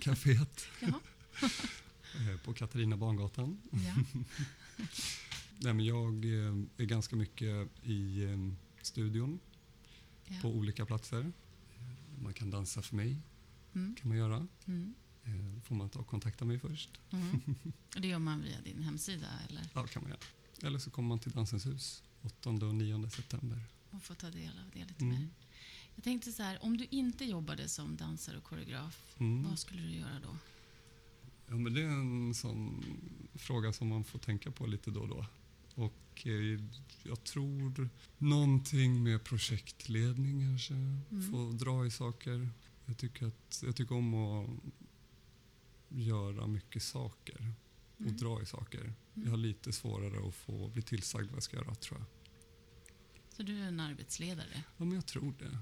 kaféet 0.00 0.66
eh, 0.82 2.36
på 2.44 2.54
Katarina 2.54 2.96
Bangatan. 2.96 3.58
Ja. 3.70 3.94
Nej, 5.58 5.74
men 5.74 5.84
jag 5.84 6.24
eh, 6.24 6.54
är 6.76 6.84
ganska 6.84 7.16
mycket 7.16 7.68
i 7.82 8.26
studion 8.82 9.40
Ja. 10.24 10.36
på 10.42 10.48
olika 10.48 10.86
platser. 10.86 11.32
Man 12.22 12.34
kan 12.34 12.50
dansa 12.50 12.82
för 12.82 12.96
mig, 12.96 13.16
Mm. 13.74 13.94
kan 14.00 14.08
man 14.08 14.18
göra. 14.18 14.46
Mm. 14.66 14.94
Eh, 15.24 15.60
får 15.62 15.74
man 15.74 15.88
ta 15.90 15.98
och 15.98 16.06
kontakta 16.06 16.44
mig 16.44 16.58
först? 16.58 16.90
Mm. 17.10 17.40
Och 17.94 18.00
det 18.00 18.08
gör 18.08 18.18
man 18.18 18.42
via 18.42 18.60
din 18.60 18.82
hemsida 18.82 19.26
eller? 19.48 19.68
Ja, 19.74 19.86
kan 19.86 20.02
man 20.02 20.10
göra. 20.10 20.20
Eller 20.62 20.78
så 20.78 20.90
kommer 20.90 21.08
man 21.08 21.18
till 21.18 21.32
Dansens 21.32 21.66
hus 21.66 22.02
8 22.22 22.50
och 22.50 22.74
9 22.74 23.10
september. 23.10 23.62
Och 23.90 24.02
får 24.02 24.14
ta 24.14 24.30
del 24.30 24.58
av 24.64 24.70
det 24.72 24.78
lite 24.84 25.04
Mm. 25.04 25.18
mer. 25.18 25.28
Jag 25.94 26.04
tänkte 26.04 26.32
så 26.32 26.42
här, 26.42 26.64
om 26.64 26.76
du 26.76 26.86
inte 26.90 27.24
jobbade 27.24 27.68
som 27.68 27.96
dansare 27.96 28.36
och 28.38 28.44
koreograf, 28.44 29.14
Mm. 29.18 29.42
vad 29.44 29.58
skulle 29.58 29.82
du 29.82 29.90
göra 29.94 30.20
då? 30.22 30.36
Ja, 31.48 31.56
men 31.56 31.74
det 31.74 31.82
är 31.82 31.88
en 31.88 32.34
sån 32.34 32.84
fråga 33.34 33.72
som 33.72 33.88
man 33.88 34.04
får 34.04 34.18
tänka 34.18 34.50
på 34.50 34.66
lite 34.66 34.90
då 34.90 35.00
och 35.00 35.08
då. 35.08 35.26
Och 35.74 36.26
eh, 36.26 36.60
jag 37.02 37.24
tror 37.24 37.88
någonting 38.18 39.02
med 39.02 39.24
projektledning 39.24 40.40
kanske. 40.40 40.74
Mm. 40.74 41.30
Få 41.30 41.50
dra 41.64 41.86
i 41.86 41.90
saker. 41.90 42.48
Jag 42.86 42.98
tycker, 42.98 43.26
att, 43.26 43.62
jag 43.66 43.76
tycker 43.76 43.94
om 43.94 44.14
att 44.14 44.50
göra 45.90 46.46
mycket 46.46 46.82
saker 46.82 47.52
och 47.96 48.00
Mm. 48.00 48.16
dra 48.16 48.42
i 48.42 48.46
saker. 48.46 48.80
Mm. 48.80 48.94
Jag 49.14 49.30
har 49.30 49.36
lite 49.36 49.72
svårare 49.72 50.28
att 50.28 50.34
få 50.34 50.68
bli 50.68 50.82
tillsagd 50.82 51.26
vad 51.26 51.36
jag 51.36 51.42
ska 51.42 51.56
göra 51.56 51.74
tror 51.74 51.98
jag. 52.00 52.06
Så 53.36 53.42
du 53.42 53.58
är 53.58 53.66
en 53.68 53.80
arbetsledare. 53.80 54.64
Ja, 54.76 54.84
men 54.84 54.92
jag 54.92 55.06
tror 55.06 55.34
det. 55.38 55.58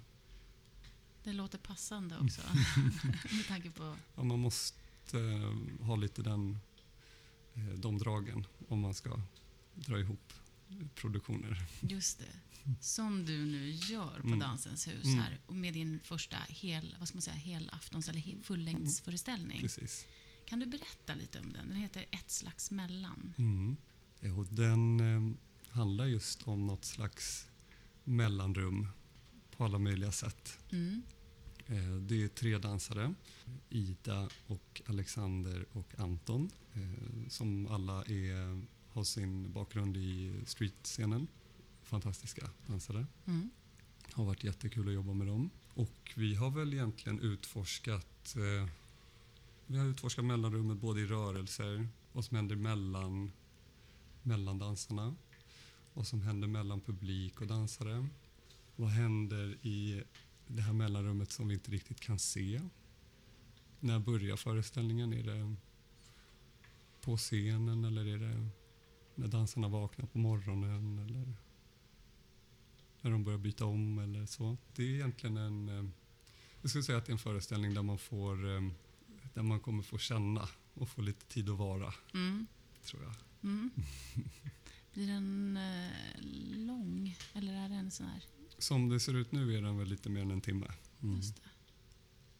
Det 1.24 1.32
låter 1.32 1.58
passande 1.58 2.18
också. 2.18 2.40
Med 3.36 3.46
tanke 3.48 3.70
på... 3.70 3.96
Ja, 4.16 4.22
man 4.24 4.38
måste 4.38 5.20
eh, 5.20 5.86
ha 5.86 5.96
lite 5.96 6.22
den, 6.22 6.58
eh, 7.54 7.64
de 7.68 7.98
dragen 7.98 8.46
om 8.68 8.80
man 8.80 8.94
ska 8.94 9.20
dra 9.74 9.98
ihop 10.00 10.32
produktioner. 10.94 11.66
Just 11.80 12.18
det. 12.18 12.24
Som 12.80 13.24
du 13.24 13.44
nu 13.46 13.70
gör 13.70 14.20
på 14.20 14.26
Mm. 14.26 14.38
Dansens 14.38 14.88
hus 14.88 15.04
Mm. 15.04 15.18
här. 15.18 15.38
Och 15.46 15.54
med 15.54 15.74
din 15.74 16.00
första 16.04 16.36
hel, 16.48 16.96
vad 16.98 17.08
ska 17.08 17.16
man 17.16 17.22
säga, 17.22 17.36
helaftons 17.36 18.08
eller 18.08 18.42
fullängdsföreställning. 18.42 19.60
Precis. 19.60 20.06
Kan 20.46 20.60
du 20.60 20.66
berätta 20.66 21.14
lite 21.14 21.40
om 21.40 21.52
den? 21.52 21.68
Den 21.68 21.76
heter 21.76 22.04
Ett 22.10 22.30
slags 22.30 22.70
mellan. 22.70 23.34
Mm. 23.38 23.76
Ja, 24.20 24.32
och 24.32 24.46
den 24.46 25.00
eh, 25.00 25.36
handlar 25.74 26.06
just 26.06 26.42
om 26.42 26.66
något 26.66 26.84
slags 26.84 27.46
mellanrum 28.04 28.88
på 29.56 29.64
alla 29.64 29.78
möjliga 29.78 30.12
sätt. 30.12 30.58
Mm. 30.72 31.02
Eh, 31.66 31.96
det 32.00 32.22
är 32.24 32.28
tre 32.28 32.58
dansare, 32.58 33.14
Ida, 33.70 34.28
och 34.46 34.82
Alexander 34.86 35.66
och 35.72 35.94
Anton, 35.98 36.50
eh, 36.74 37.28
som 37.28 37.66
alla 37.66 38.04
är, 38.04 38.62
har 38.98 39.04
sin 39.04 39.52
bakgrund 39.52 39.96
i 39.96 40.40
streetscenen. 40.46 41.26
Fantastiska 41.82 42.50
dansare. 42.66 43.06
Mm. 43.26 43.50
har 44.12 44.24
varit 44.24 44.44
jättekul 44.44 44.88
att 44.88 44.94
jobba 44.94 45.12
med 45.12 45.26
dem. 45.26 45.50
Och 45.74 46.12
vi 46.14 46.34
har 46.34 46.50
väl 46.50 46.74
egentligen 46.74 47.20
utforskat 47.20 48.36
eh, 48.36 48.68
vi 49.66 49.78
har 49.78 49.86
utforskat 49.86 50.24
mellanrummet 50.24 50.78
både 50.78 51.00
i 51.00 51.06
rörelser, 51.06 51.88
vad 52.12 52.24
som 52.24 52.36
händer 52.36 52.56
mellan, 52.56 53.32
mellan 54.22 54.58
dansarna, 54.58 55.14
vad 55.94 56.06
som 56.06 56.22
händer 56.22 56.48
mellan 56.48 56.80
publik 56.80 57.40
och 57.40 57.46
dansare. 57.46 58.08
Vad 58.76 58.90
händer 58.90 59.66
i 59.66 60.02
det 60.46 60.62
här 60.62 60.72
mellanrummet 60.72 61.32
som 61.32 61.48
vi 61.48 61.54
inte 61.54 61.70
riktigt 61.70 62.00
kan 62.00 62.18
se? 62.18 62.60
När 63.80 63.98
börjar 63.98 64.36
föreställningen? 64.36 65.12
Är 65.12 65.22
det 65.22 65.54
på 67.00 67.16
scenen 67.16 67.84
eller 67.84 68.06
är 68.06 68.18
det 68.18 68.48
när 69.18 69.28
dansarna 69.28 69.68
vaknar 69.68 70.06
på 70.06 70.18
morgonen? 70.18 70.98
Eller 70.98 71.32
när 73.00 73.10
de 73.10 73.24
börjar 73.24 73.38
byta 73.38 73.64
om 73.64 73.98
eller 73.98 74.26
så. 74.26 74.56
Det 74.74 74.82
är 74.82 74.90
egentligen 74.94 75.36
en, 75.36 75.68
eh, 75.68 75.90
jag 76.60 76.70
skulle 76.70 76.84
säga 76.84 76.98
att 76.98 77.06
det 77.06 77.10
är 77.10 77.12
en 77.12 77.18
föreställning 77.18 77.74
där 77.74 77.82
man 77.82 77.98
får, 77.98 78.56
eh, 78.56 78.60
där 79.34 79.42
man 79.42 79.60
kommer 79.60 79.82
få 79.82 79.98
känna 79.98 80.48
och 80.74 80.88
få 80.88 81.02
lite 81.02 81.26
tid 81.26 81.50
att 81.50 81.58
vara, 81.58 81.94
Mm. 82.14 82.46
tror 82.84 83.02
jag. 83.02 83.14
Mm. 83.42 83.70
Blir 84.94 85.06
den 85.06 85.56
eh, 85.56 85.90
lång? 86.66 87.16
Eller 87.32 87.52
är 87.64 87.68
den 87.68 87.90
sån 87.90 88.06
här? 88.06 88.24
Som 88.58 88.88
det 88.88 89.00
ser 89.00 89.14
ut 89.14 89.32
nu 89.32 89.56
är 89.56 89.62
den 89.62 89.78
väl 89.78 89.88
lite 89.88 90.08
mer 90.08 90.20
än 90.22 90.30
en 90.30 90.40
timme. 90.40 90.66
Mm. 91.02 91.20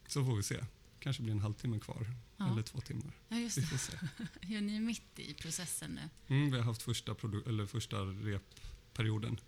Så 0.08 0.24
får 0.24 0.36
vi 0.36 0.42
se. 0.42 0.64
Kanske 1.00 1.22
blir 1.22 1.32
en 1.32 1.40
halvtimme 1.40 1.78
kvar, 1.80 2.14
Ja. 2.36 2.52
eller 2.52 2.62
två 2.62 2.80
timmar. 2.80 3.12
ja, 3.28 3.36
just 3.38 3.56
Vi 3.58 3.60
det. 3.60 3.66
får 3.66 3.78
se. 3.78 3.98
Ja, 4.54 4.60
ni 4.60 4.76
är 4.76 4.80
mitt 4.80 5.18
i 5.18 5.34
processen 5.34 5.90
nu. 5.90 6.34
Mm, 6.36 6.50
vi 6.50 6.56
har 6.58 6.64
haft 6.64 6.82
första, 6.82 7.12
eller 7.46 7.66
första 7.66 7.96
repperioden 8.04 9.40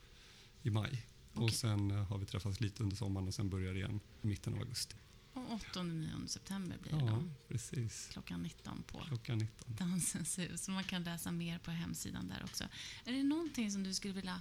i 0.62 0.70
maj. 0.70 1.06
Och 1.34 1.42
Okej. 1.42 1.54
sen 1.56 1.90
eh, 1.90 2.04
har 2.04 2.18
vi 2.18 2.26
träffats 2.26 2.60
lite 2.60 2.82
under 2.82 2.96
sommaren 2.96 3.28
och 3.28 3.34
sen 3.34 3.50
börjar 3.50 3.74
igen 3.74 4.00
i 4.22 4.26
mitten 4.26 4.54
av 4.54 4.58
augusti. 4.60 4.96
Och 5.32 5.42
8-9 5.74 6.26
september 6.26 6.78
blir 6.82 6.92
det 6.92 6.98
Ja, 7.04 7.10
då. 7.10 7.30
precis. 7.48 8.08
Klockan 8.12 8.42
19 8.42 8.82
på 8.82 8.98
Klockan 9.00 9.38
19. 9.38 9.74
Dansens 9.76 10.38
hus. 10.38 10.68
Man 10.68 10.84
kan 10.84 11.02
läsa 11.04 11.30
mer 11.32 11.58
på 11.58 11.70
hemsidan 11.70 12.28
där 12.28 12.42
också. 12.44 12.64
Är 13.04 13.12
det 13.12 13.22
någonting 13.22 13.70
som 13.70 13.82
du 13.82 13.94
skulle 13.94 14.14
vilja 14.14 14.40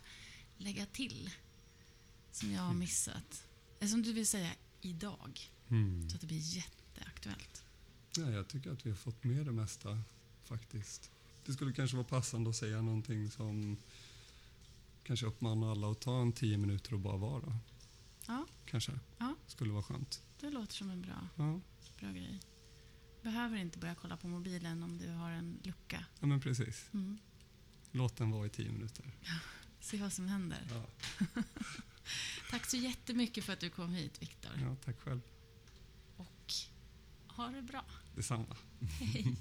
lägga 0.58 0.86
till? 0.86 1.30
Som 2.32 2.52
jag 2.52 2.62
har 2.62 2.74
missat? 2.74 3.44
Eller 3.80 3.90
som 3.90 4.02
du 4.04 4.14
vill 4.14 4.28
säga 4.28 4.52
idag? 4.82 5.40
Mm. 5.70 6.10
Så 6.10 6.16
att 6.16 6.22
det 6.22 6.28
blir 6.28 6.40
jätteaktuellt. 6.96 7.64
Ja, 8.18 8.30
jag 8.32 8.48
tycker 8.48 8.72
att 8.72 8.86
vi 8.86 8.90
har 8.90 8.98
fått 8.98 9.24
med 9.24 9.46
det 9.46 9.52
mesta 9.52 10.02
faktiskt. 10.44 11.12
Det 11.46 11.54
skulle 11.54 11.74
kanske 11.74 11.98
vara 11.98 12.08
passande 12.08 12.50
att 12.50 12.56
säga 12.56 12.82
någonting 12.82 13.32
som 13.32 13.78
kanske 15.04 15.26
uppmanar 15.26 15.72
alla 15.72 15.92
att 15.92 16.00
ta 16.02 16.22
en 16.22 16.32
tio 16.34 16.58
minuter 16.58 16.94
och 16.94 17.00
bara 17.00 17.18
vara. 17.18 17.60
Ja, 18.28 18.46
Kanske. 18.66 19.00
Ja. 19.18 19.36
Skulle 19.48 19.72
vara 19.72 19.84
skönt. 19.84 20.22
det 20.40 20.50
låter 20.50 20.74
som 20.74 20.90
en 20.90 21.02
bra, 21.02 21.28
Ja, 21.36 21.60
bra 22.00 22.12
grej. 22.12 22.40
Behöver 23.24 23.58
inte 23.58 23.78
börja 23.80 23.96
kolla 23.96 24.18
på 24.18 24.28
mobilen 24.28 24.84
om 24.84 24.98
du 24.98 25.10
har 25.10 25.32
en 25.32 25.60
lucka. 25.64 26.06
ja 26.20 26.28
men 26.28 26.40
precis. 26.42 26.86
Mm. 26.94 27.18
Låt 27.92 28.18
den 28.18 28.32
vara 28.32 28.46
i 28.46 28.50
tio 28.50 28.72
minuter. 28.72 29.06
Se 29.80 29.98
vad 29.98 30.14
som 30.14 30.28
händer. 30.28 30.68
Ja, 30.72 30.86
Tack 32.50 32.66
så 32.70 32.78
jättemycket 32.78 33.44
för 33.46 33.54
att 33.54 33.60
du 33.60 33.70
kom 33.70 33.94
hit, 33.94 34.22
Viktor. 34.22 34.52
ja 34.62 34.76
tack 34.86 35.00
själv. 35.00 35.22
Ha 37.40 37.48
det 37.48 37.62
bra. 37.62 37.86
Detsamma. 38.16 38.56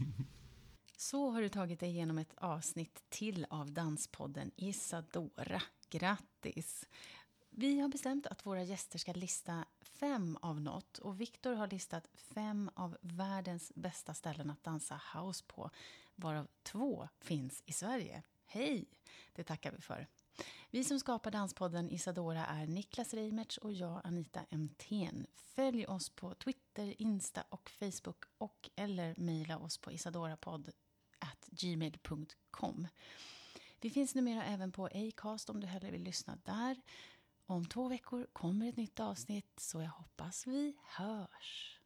Så 0.97 1.31
har 1.31 1.43
du 1.43 1.49
tagit 1.49 1.81
dig 1.81 1.89
igenom 1.89 2.19
ett 2.19 2.35
avsnitt 2.37 3.03
till 3.09 3.47
av 3.51 3.73
Danspodden 3.73 4.51
Isadora. 4.57 5.63
Grattis! 5.91 6.89
Vi 7.51 7.81
har 7.81 7.89
bestämt 7.89 8.27
att 8.27 8.47
våra 8.47 8.63
gäster 8.63 8.99
ska 8.99 9.13
lista 9.13 9.65
fem 9.81 10.39
av 10.43 10.61
något 10.61 10.99
och 10.99 11.21
Viktor 11.21 11.55
har 11.55 11.67
listat 11.67 12.09
fem 12.15 12.71
av 12.75 12.97
världens 13.01 13.73
bästa 13.75 14.15
ställen 14.15 14.51
att 14.51 14.65
dansa 14.65 15.01
house 15.15 15.45
på, 15.47 15.71
varav 16.15 16.49
två 16.63 17.09
finns 17.21 17.63
i 17.67 17.73
Sverige. 17.73 18.23
Hej! 18.47 18.85
Det 19.33 19.45
tackar 19.45 19.73
vi 19.73 19.81
för. 19.81 20.07
Vi 20.71 20.85
som 20.85 21.01
skapar 21.01 21.31
Danspodden 21.31 21.91
Isadora 21.91 22.47
är 22.47 22.67
Niklas 22.67 23.15
Reimertz 23.15 23.59
och 23.59 23.73
jag 23.73 24.01
Anita 24.05 24.41
Emthén. 24.51 25.27
Följ 25.37 25.87
oss 25.87 26.11
på 26.11 26.35
Twitter, 26.35 27.03
Insta 27.03 27.45
och 27.49 27.71
Facebook 27.71 28.25
och 28.39 28.71
eller 28.77 29.15
mejla 29.17 29.59
oss 29.59 29.79
på 29.79 29.93
isadorapodd 29.93 30.71
gmail.com. 31.47 32.89
Vi 33.81 33.91
finns 33.91 34.15
numera 34.15 34.45
även 34.45 34.73
på 34.73 34.87
Acast 34.87 35.51
om 35.51 35.61
du 35.61 35.67
hellre 35.67 35.91
vill 35.91 36.03
lyssna 36.03 36.39
där. 36.45 36.81
Om 37.47 37.67
två 37.67 37.89
veckor 37.89 38.27
kommer 38.33 38.69
ett 38.69 38.77
nytt 38.77 39.01
avsnitt 39.01 39.61
så 39.61 39.83
jag 39.83 39.91
hoppas 39.91 40.47
vi 40.47 40.77
hörs. 40.85 41.78